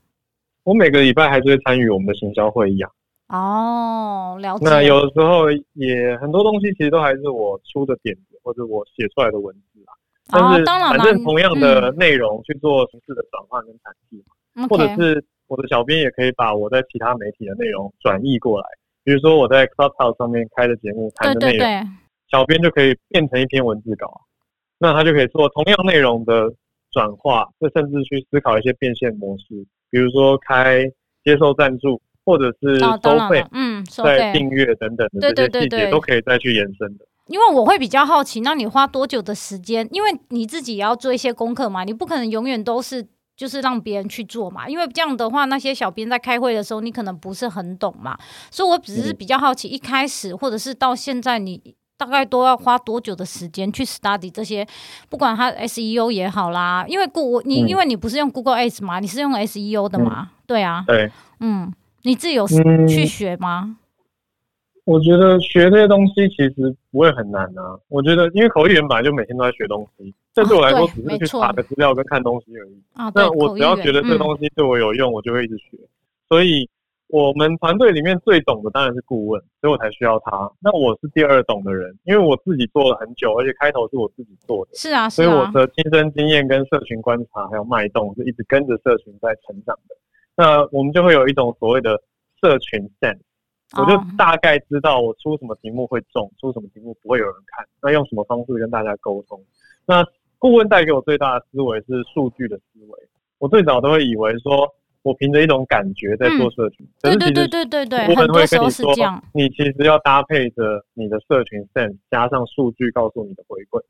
[0.64, 2.90] 我每个礼拜还是会参与我们的行销会议啊。
[3.28, 4.64] 哦，了解。
[4.64, 9.92] 那有的时候也很多东西其实都还是我出的点子，或者我写出来的文字啊。
[10.54, 10.98] 哦，当然了。
[10.98, 14.16] 反正同样的内容去做形式的转换跟产出，
[14.54, 18.66] 嗯，或者是我的小编也可以把我在其他媒体的内容转译过来。
[19.06, 21.66] 比如说我在 Clubhouse 上面开的节目谈的内容，
[22.28, 24.22] 小编就可以变成一篇文字稿，
[24.80, 26.52] 那他就可以做同样内容的
[26.90, 29.44] 转化，就甚至去思考一些变现模式，
[29.90, 30.82] 比如说开
[31.22, 37.06] 接受赞助，或者是收费，嗯，在订阅等等的这些细节都可以再去延伸的。
[37.28, 39.88] 因为我会比较好奇，那你花多久的时间？
[39.92, 43.06] 因为你自己也要做一些功课嘛，你不可能永远都是。
[43.36, 48.16] 就是让别人去做嘛，因为这样的话，那些小编在开会的时候，你可能不是很懂嘛，
[48.50, 54.66] 所以我只是比较好奇，一开始或者是到现在，你大概都要花多久的时间去 study 这些，
[55.08, 61.10] 不管它 SEO 也好啦，因为顾你、嗯，因为你不是用 Google Ads 嘛，你是用 SEO 的嘛，嗯、对啊，对，
[61.40, 61.72] 嗯，
[62.02, 63.62] 你自己有去学吗？
[63.66, 63.76] 嗯
[64.86, 67.76] 我觉得学这些东西其实不会很难啊。
[67.88, 72.80] 我觉得，因为口译员本来就每天都在学东西，这对我来说只是去查个资料跟看东西而已。
[72.94, 75.76] 啊，那我只要觉得这东西对我有用，我就会一直学。
[76.28, 76.68] 所以，
[77.08, 80.48] 我们团队里面最懂的当然是顾问，所以我才需要他。
[80.60, 84.70] 那我是第二懂的人，因为我自己做了很久，而且开头是我自己做的。
[84.74, 89.96] 是啊，所以我的亲身经验跟社群观察还有脉动，是一直跟着社群在成长的。
[90.36, 92.00] 那我们就会有一种所谓的
[92.40, 93.18] 社群 sense。
[93.76, 99.40] 我就大概知道我出什么题目会中，出什么题目不会有人看，那用什么方式跟大家沟通。
[99.86, 100.04] 那
[100.38, 103.08] 顾问带给我最大的思维是数据的思维。
[103.38, 104.68] 我最早都会以为说，
[105.02, 108.94] 我凭着一种感觉在做社群，对对对对对对，顾问会跟你说，
[109.34, 113.82] 你其实要搭配着你的社群 sense 加上数据告诉你的回馈。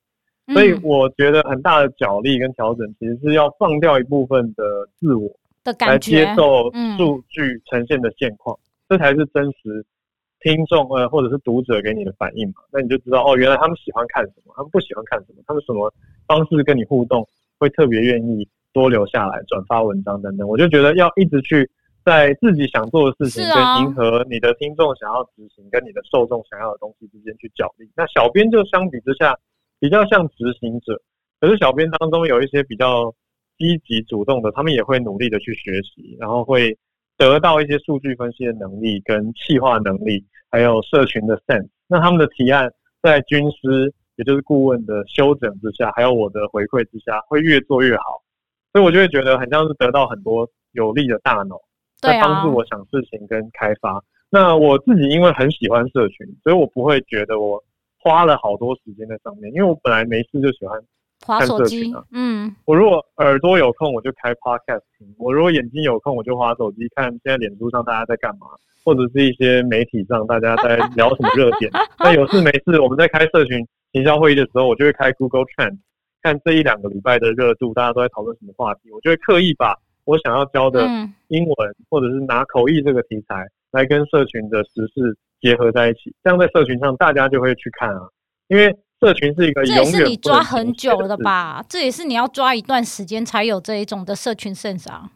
[0.53, 5.29] 所以我觉得很大的角力跟调整，其实是要放掉一部分的自我
[5.65, 8.57] 的感觉，来接受数据呈现的现况。
[8.89, 9.85] 这才是真实
[10.41, 12.63] 听众呃，或者是读者给你的反应嘛？
[12.71, 15.93] 那你就知道哦，原来他们喜欢看什么，他们不喜欢看什么，他们什么
[16.27, 17.27] 方式跟你互动
[17.59, 20.47] 会特别愿意多留下来转发文章等等。
[20.47, 21.69] 我就觉得要一直去
[22.05, 27.91] 在自己想做的事情跟迎合你的听众想要执行跟你的受众想要的东西之间去角力。
[27.97, 29.37] 那小编就相比之下
[29.81, 31.01] 比较像执行者，
[31.41, 33.13] 可是小编当中有一些比较
[33.59, 36.79] 积极主动的，他们也会努力的去学习，然后会。
[37.17, 41.69] 得到一些数据分析的能力、跟企划能力，还有社群的 sense。
[41.87, 42.71] 那他们的提案
[43.03, 48.23] 在军师，也就是顾问的修整之下，还有我的回馈之下，会越做越好。
[48.73, 51.57] 所以我就会觉得很像是得到很多有力的大脑，
[52.01, 54.03] 在帮助我想事情跟开发。
[54.29, 57.63] 那我自己因为很喜欢社群，所以我不会觉得我
[57.99, 60.79] 花了好多时间在上面，因为我本来没事就喜欢。
[61.27, 68.47] 滑手机，嗯，我如果耳朵有空，我就开 podcast 听；我如果眼睛有空，我就滑手机看现在脸书上大家在干嘛，
[68.85, 71.69] 或者是一些媒体上大家在聊什么热点。
[71.99, 75.79] 那有事没事，我们在开社群营销会议的时候，我就会开 Google Trend
[76.23, 78.93] 看这一两个礼拜的热度，大家都在讨论什么话题。
[78.93, 79.75] 我就会刻意把
[80.05, 80.87] 我想要教的
[81.27, 88.09] 英文，或者是拿口译这个题材来跟社群的时事结合在一起，这样在社群上大家就会去看啊，
[88.47, 88.73] 因为。
[89.01, 91.63] 社群是一个，这也是你抓很久了吧？
[91.69, 95.11] 这也是你要抓一段时间才有这一种的社群 sense 啊。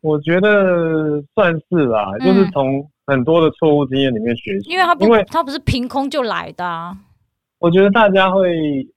[0.00, 6.96] 我觉得算是啦，嗯、就是从很多的错误经验里面学习，因为它不，因为他不是凭空就来的啊。
[7.60, 8.50] 我觉得大家会，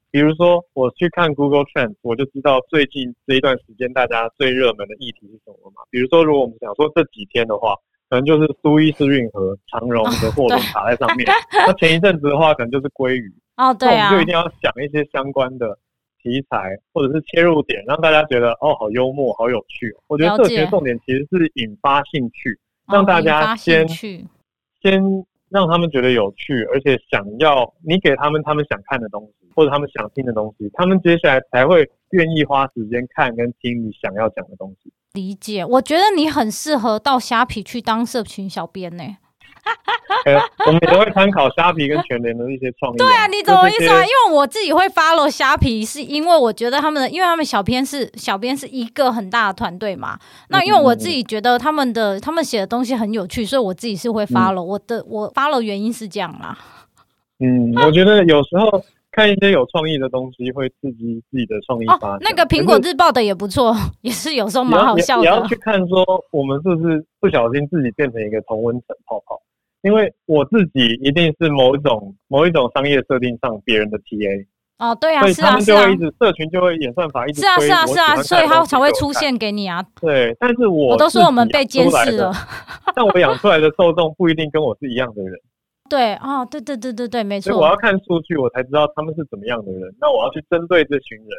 [0.09, 5.83] 比如说我去看 Google Trends，我就知道最近这一段时间大家最热门的议题是什么嘛。
[5.91, 7.75] 比如说，如果我们想说这几天的话，
[8.09, 11.27] 可能就是苏伊士运河长荣的货轮卡在上面。
[11.53, 13.31] 那前一阵子的话，可能就是鲑鱼。
[13.57, 14.11] 哦，对啊。
[14.11, 15.77] 就一定要想一些相关的
[16.21, 19.95] 题材或者是切入点，让大家觉得哦，好幽默，好有趣。
[20.07, 24.23] 我觉得这些重点其实是引发兴趣，让大家先先。
[25.47, 34.91] 让他们觉得有趣，而且想要你给他们他们想看的东西，或者他们想听的东西，他们接下来才会愿意花时间看跟听你想要讲的东西。
[35.13, 39.17] 理解，我觉得你很适合到虾皮去当社群小编呢、欸。
[40.25, 42.97] 欸、我们也会参考虾皮跟全联的一些创意。
[42.97, 44.01] 对啊，你怎么意思啊？
[44.03, 50.17] 因为我自己会 follow 虾皮，是因为我觉得他们的，因为他们小编是小编是一个很大的团队嘛。
[50.49, 54.63] 那因为我自己觉得他们的他们写的东西很有趣，所以我自己是会 follow。
[54.63, 56.57] 我的我 follow 原因是这样啦。
[57.39, 65.21] 嗯，我觉得有时候看一些有创意的东西，会刺激自己的创意发那个苹果日报的也不错， 也是有时候蛮好笑的。
[65.21, 69.39] 你要去看说，我们是不是不小心自己变成一个同温层泡泡？
[69.85, 74.43] 因为我自己一定是某一种某一种商业设定上别人的 TA
[74.79, 79.85] 哦，对啊，所以他们就会一直社群就会演算法一直是啊是啊是啊，所以他才会出现给你啊。
[80.01, 82.33] 对，但是我我都说我们被监视了，
[82.95, 85.39] 但我养出来的受众不一定跟我是一样的人。
[85.87, 87.51] 对哦，对对对对对，没错。
[87.51, 89.81] 所以我要看数据，我才知道他们是怎么样的人。
[90.01, 91.29] 那我要去针对这群人，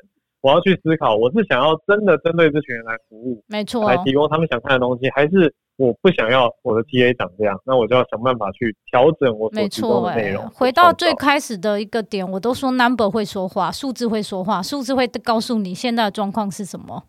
[0.41, 5.53] 我要去思考，我是想要真的针对这群人来服务，没错，来提供他们想看的东西，还是？
[5.77, 10.43] 我不想要我的 TA 长这样，那我就要想办法去调整我所提供的内容。
[10.45, 17.05] 没错，回到最开始的一个点，我都说 number 会说话，数字会说话，数字会告诉你现在的状况是什么。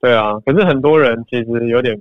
[0.00, 2.00] 对啊，可是很多人其实有点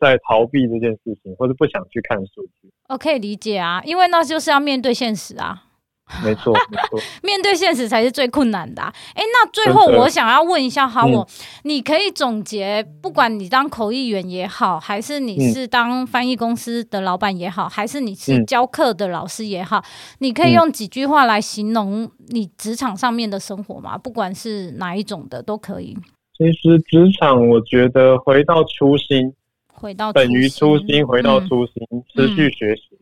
[0.00, 2.72] 在逃避这件事情，或者不想去看数据。
[2.88, 5.65] 我可以理解啊，因为那就是要面对现实啊。
[6.22, 8.94] 没错，没错， 面对现实才是最困难的啊。
[9.12, 11.26] 哎，那最后我想要问一下哈，我
[11.64, 19.82] 你可以总结，不管你当口译员也好，还是你是当翻译公司的老板也好，还是你是教课的老师也好，
[20.20, 23.98] 你可以用几句话来形容你职场上面的生活吗？
[23.98, 25.98] 不管是哪一种的都可以。
[26.38, 29.34] 其实职场，我觉得回到初心，
[29.74, 31.74] 回到等于初心，回到初心，
[32.14, 32.96] 持续学习，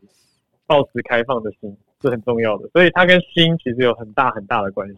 [0.66, 1.76] 保持开放的心。
[2.04, 4.96] 是很重要的，所以它跟心其实有很大很大的关系。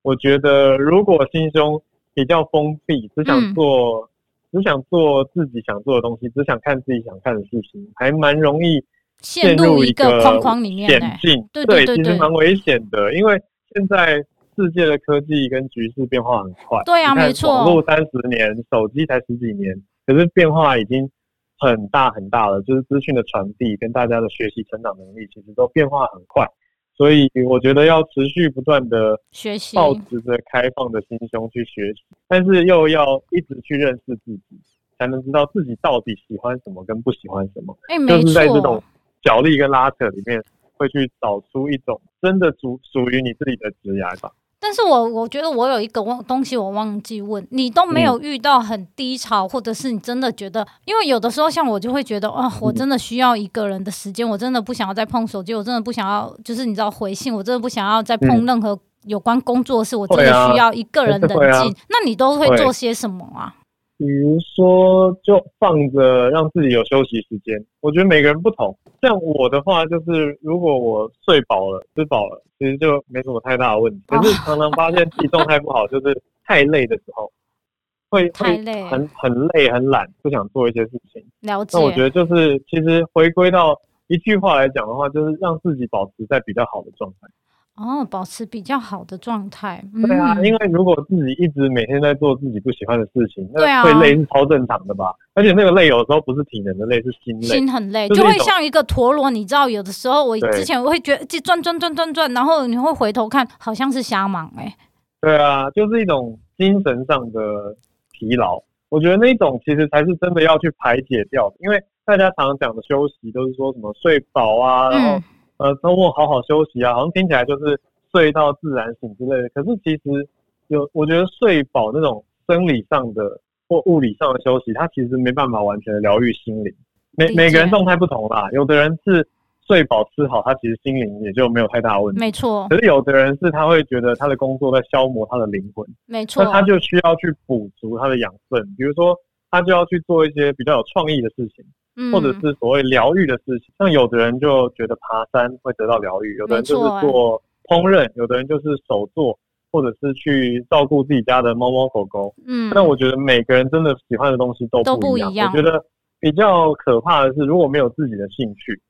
[0.00, 1.80] 我觉得，如果心胸
[2.14, 4.08] 比较封闭，只想做、
[4.52, 8.82] 嗯、只想做自己想做的东西，只想看自己想看的事情，还蛮容易
[9.20, 11.48] 陷入一个框框里面险境。
[11.52, 13.38] 对，对，对，对，其实蛮危险的，因为
[13.74, 14.16] 现在
[14.56, 16.80] 世界的科技跟局势变化很快。
[16.86, 17.50] 对啊，没错。
[17.52, 19.74] 网络三十年，手机才十几年，
[20.06, 21.10] 可是变化已经。
[21.58, 26.46] 很大很大的，就是资讯的传递跟大家的学习成长能力，其实都变化很快，
[26.94, 34.60] 所以我觉得要持续不断的学习，抱持着开放的心胸去学习，但是又要一直去认识自己，
[34.98, 37.76] 才能知道自己到底喜欢什么跟不喜欢什么。
[38.08, 38.82] 就是在这种
[39.22, 40.42] 角力跟拉扯里面，
[40.76, 44.30] 会去找出一种真的属属于你自己的职业吧。
[44.58, 61.28] 但是我我觉得我有一个忘东西我忘记问你，都没有遇到很低潮，或者是你真的觉得，因为有的时候像我就会觉得啊，我真的需要一个人的时间，我真的不想要再碰手机，我真的不想要，就是你知道回信，我真的不想要再碰任何有关工作的事，我真的需要一个人冷
[61.62, 61.76] 静。
[61.88, 62.56] 那你都会。
[62.56, 63.52] 做些什么啊？
[63.98, 67.64] 比如说，就放着让自己有休息时间。
[67.80, 68.76] 我觉得每个人不同。
[69.00, 74.02] 像我的话，就是如果我睡饱了、吃饱了，其实就没什么太大的问题。
[74.06, 77.30] 可是常常发现自己状态不好，就是太累的时候，
[78.10, 81.24] 会会很很累、很懒，不想做一些事情。
[81.40, 81.78] 了解。
[81.78, 83.74] 那我觉得就是，其实回归到
[84.08, 87.28] 一句话来讲的话，就是让自己保持在比较好的状态。
[87.76, 89.84] 哦，保持比较好的状态。
[90.06, 95.14] 对啊，因为如果自己一直每天在做自己不喜欢的事情，那会累是超正常的吧？
[95.34, 99.28] 而且那个累有时候不是体能的累，是心累，心很累，就会像一个陀螺。
[99.28, 104.74] 你知道，有的时候我之前我会觉得转转转转转，然后你会回头看，好像是瞎忙哎。
[105.20, 107.76] 对啊，就是一种精神上的
[108.10, 108.62] 疲劳。
[108.88, 115.22] 我觉得那种其实才是真的要去排解掉的，因为大家常常讲的休息都是说什么睡饱啊，然后。
[115.58, 117.80] 呃，周末好好休息啊，好像听起来就是
[118.12, 119.48] 睡到自然醒之类的。
[119.50, 120.28] 可是其实
[120.68, 126.72] 有，我觉得睡饱那种生理上的或物理上的休息，它其实没办法完全的疗愈心灵。
[127.18, 129.26] 每每个人状态不同啦，有的人是
[129.66, 132.20] 睡饱吃好，他其实心灵也就没有太大问题。
[132.20, 132.68] 没错。
[132.68, 135.84] 可是有的人是他会觉得他的工作在消磨他的灵魂。
[136.04, 136.44] 没错。
[136.44, 139.16] 那他就需要去补足他的养分，比如说
[139.50, 141.64] 他就要去做一些比较有创意的事情。
[141.96, 143.72] 嗯，或者是所谓疗愈的事情。
[143.78, 149.38] 像有的人就觉得爬山会得到疗愈，有的人就是做烹饪，有的人就是手作，
[149.72, 152.34] 或者是去照顾自己家的猫猫狗狗。
[152.46, 155.00] 嗯，但我觉得每个人真的喜欢的东西都不一样。
[155.00, 155.52] 都不一样。
[155.52, 155.84] 我觉得
[156.20, 158.80] 比较可怕的是，如果没有自己的兴趣，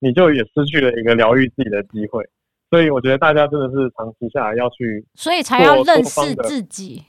[0.00, 2.22] 你就也失去了一个疗愈自己的机会。
[2.70, 7.02] 所以我觉得大家真的是长期下来要去，所以才要认识自己。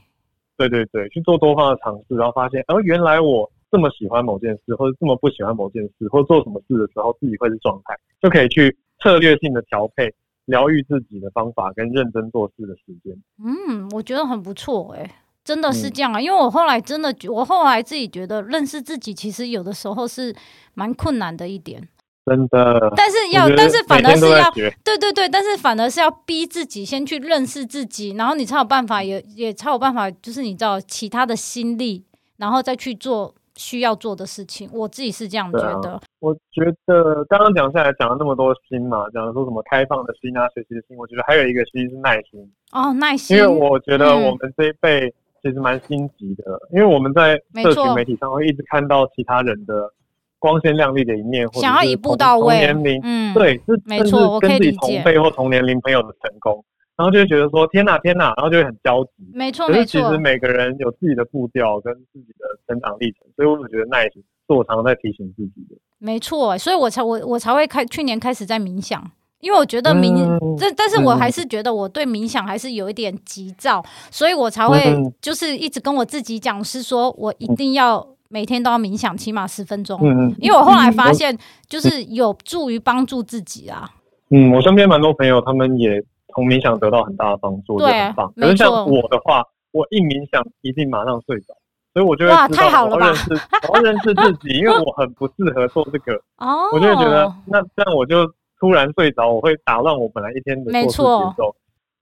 [0.58, 10.14] 对对对，去做多方的尝试，然后发现，哦，原来我这么喜欢某件事，或者这么不喜欢某件事，或者做什么事的时候，自己会是状态，就可以去策略性的调配
[10.46, 13.16] 疗愈自己的方法跟认真做事的时间。
[13.44, 20.36] 嗯，我觉得很不错，哎，真的是这样啊，嗯，因为我后来真的，我后来自己觉得认识自己，其实有的时候是
[20.74, 21.88] 蛮困难的一点。
[22.26, 24.50] 真的，但是要，但是反而是要，
[24.84, 32.04] 对对对，但是反而是要逼自己先去认识自己，然后你才有办法，也也才有办法，就是你知道其他的心力，
[32.38, 34.70] 然后再去做需要做的事情。
[34.74, 35.92] 我自己是这样觉得。
[35.92, 42.40] 啊、我觉得刚刚讲下来讲了那么多心嘛，讲了说什么开放的心啊，学习的心，我觉得还有一个心是耐心。
[42.72, 43.38] 哦，耐心。
[43.38, 49.92] 因为我觉得我们这一辈其实蛮心急的，嗯、因为我们在社群媒体上会一直看到其他人的。
[50.38, 56.64] 光鲜亮丽的一面，或者想要一步到位，同年龄，嗯，对，是没错，跟自己同辈或同年龄朋友的成功，
[56.98, 59.12] 然后就会觉得说天哪，天哪，然后就会很焦急。
[59.34, 65.76] 没错，没错其实每个人有自己的步调跟自己的成长历程，所以我觉得耐心是我常常在提醒自己的。
[65.98, 69.04] 没错，所以我才我我才会开去年开始在冥想，
[69.42, 70.16] 因为我觉得冥
[70.58, 74.80] 这、嗯，但是我还是觉得我对冥想还是有一点急躁，嗯、所以我才会
[75.22, 77.98] 就是一直跟我自己讲，是说我一定要。
[77.98, 79.98] 嗯每天都要冥想，起码十分钟。
[80.02, 81.38] 嗯嗯，因为我后来发现，
[81.70, 83.88] 就是有助于帮助自己啊。
[84.32, 86.04] 嗯，我身边蛮多朋友，他们也
[86.36, 88.32] 从冥想得到很大的帮助，对，很棒。
[88.36, 91.56] 可是像我的话，我一冥想一定马上睡着，
[91.94, 92.86] 所以我就会知道？
[92.86, 93.34] 我要认识，
[93.70, 96.14] 我要认识自己，因为我很不适合做这个。
[96.38, 98.30] 哦，我就会觉得，那这样我就
[98.60, 101.56] 突然睡着，我会打乱我本来一天的做事节奏。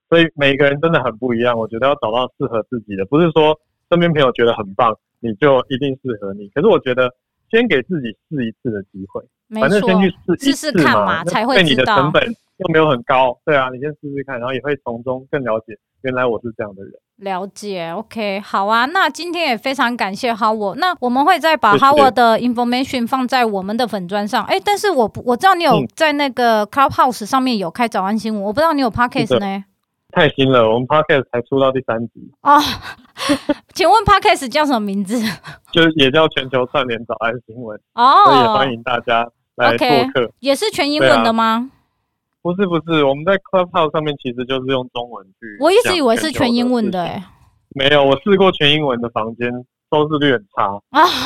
[0.10, 3.58] 所以每个人真的很不一样，我觉得要找到适合自己的，不是说
[3.90, 4.98] 身边朋友觉得很棒。
[5.26, 7.10] 你就一定适合你，可是我觉得
[7.50, 9.24] 先给自己试一次的机会，
[9.58, 11.64] 反正先去试试试看嘛，才会知道。
[11.64, 16.94] 对你的成本又没有很高，对啊，你先试试看，然后也会从中更了解，原来我是这样的人。
[17.18, 24.44] 了解，OK，好啊，那今天也非常感谢 Howard，那我们会再把 Howard 的 information 放在我们的粉砖上。
[24.46, 29.64] 哎，但是我我知道你有在那个 Clubhouse 上面有开早安新闻，我不知道你有 Podcast 呢。
[30.12, 32.60] 太新了，我们 Podcast 才出到第三集哦。
[33.74, 35.20] 请问 Podcast 叫什么名字？
[35.72, 40.22] 就是也叫全球串联早安新闻哦，所以也欢迎大家来做客。
[40.22, 41.72] Okay, 也是全英文的吗？
[42.44, 42.54] 啊？
[42.54, 45.58] 不是不是，我们在 Clubhouse 上面其实就是用中文去。
[45.60, 47.24] 我一直以为是全英文的诶、欸。
[47.76, 49.50] 没有，我试过全英文的房间。
[49.94, 50.74] 收视率很差.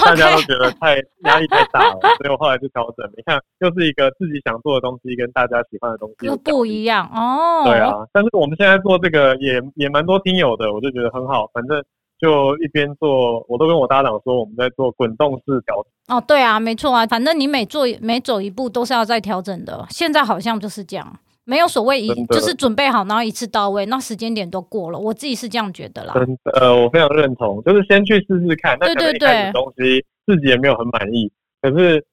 [0.04, 3.10] 大家都觉得太压力太大了，所以我后来就调整。
[3.16, 7.64] 你看，又是一个自己想做的东西，跟大家喜欢的东西又不一样哦。
[7.64, 11.48] 对啊，但是我们现在做这个也也蛮多听友的，我就觉得很好。
[11.54, 11.82] 反正
[12.20, 16.18] 就一边做，我都跟我搭档说，我们在做滚动式调整。
[16.18, 19.86] 哦，对啊，没错啊，反正你每做每走一步都是要再调整的。
[19.90, 21.20] 现在好像就是这样。
[21.50, 26.14] 没有所谓一就是准备好，然后一次到位，那时间点都过了，我自己是这样觉得啦。
[26.14, 28.78] 真的，呃，我非常认同，就是先去试试看。
[28.80, 29.30] 对对对。
[29.30, 32.06] 那东西自己也没有很满意，可是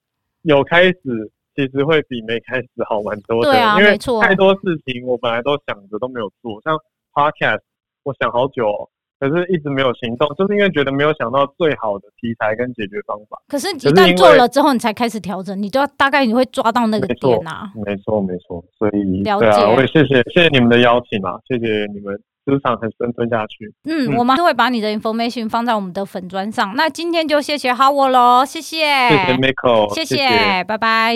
[0.43, 3.51] 有开始，其实会比没开始好蛮多的。
[3.51, 6.79] 对啊，因为太多事情我本来都想着都没有做，像
[7.13, 7.63] Podcast，
[8.05, 8.89] 我想好久哦。
[9.25, 13.41] 可是一直没有行动，就是因为觉得没有想到最好的题材跟解决方法。
[13.49, 17.73] 可是，一旦做了之后，你才开始调整，你就要大概你会抓到那个点呐、啊。
[17.87, 18.63] 没错，没错。
[18.79, 19.47] 所以，了解。
[19.47, 22.15] 对啊，我也谢谢谢谢你们的邀请啊，谢谢你们
[22.45, 23.73] 职场很深蹲下去。
[23.85, 26.75] 嗯，嗯，我们都会把你的 information 放在我们的粉砖上。
[26.77, 28.77] 那今天就谢谢 Howard 喽，谢谢。
[29.09, 30.29] 谢谢 Miko，谢谢，
[30.65, 31.15] 拜拜，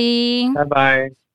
[0.54, 1.27] 拜拜。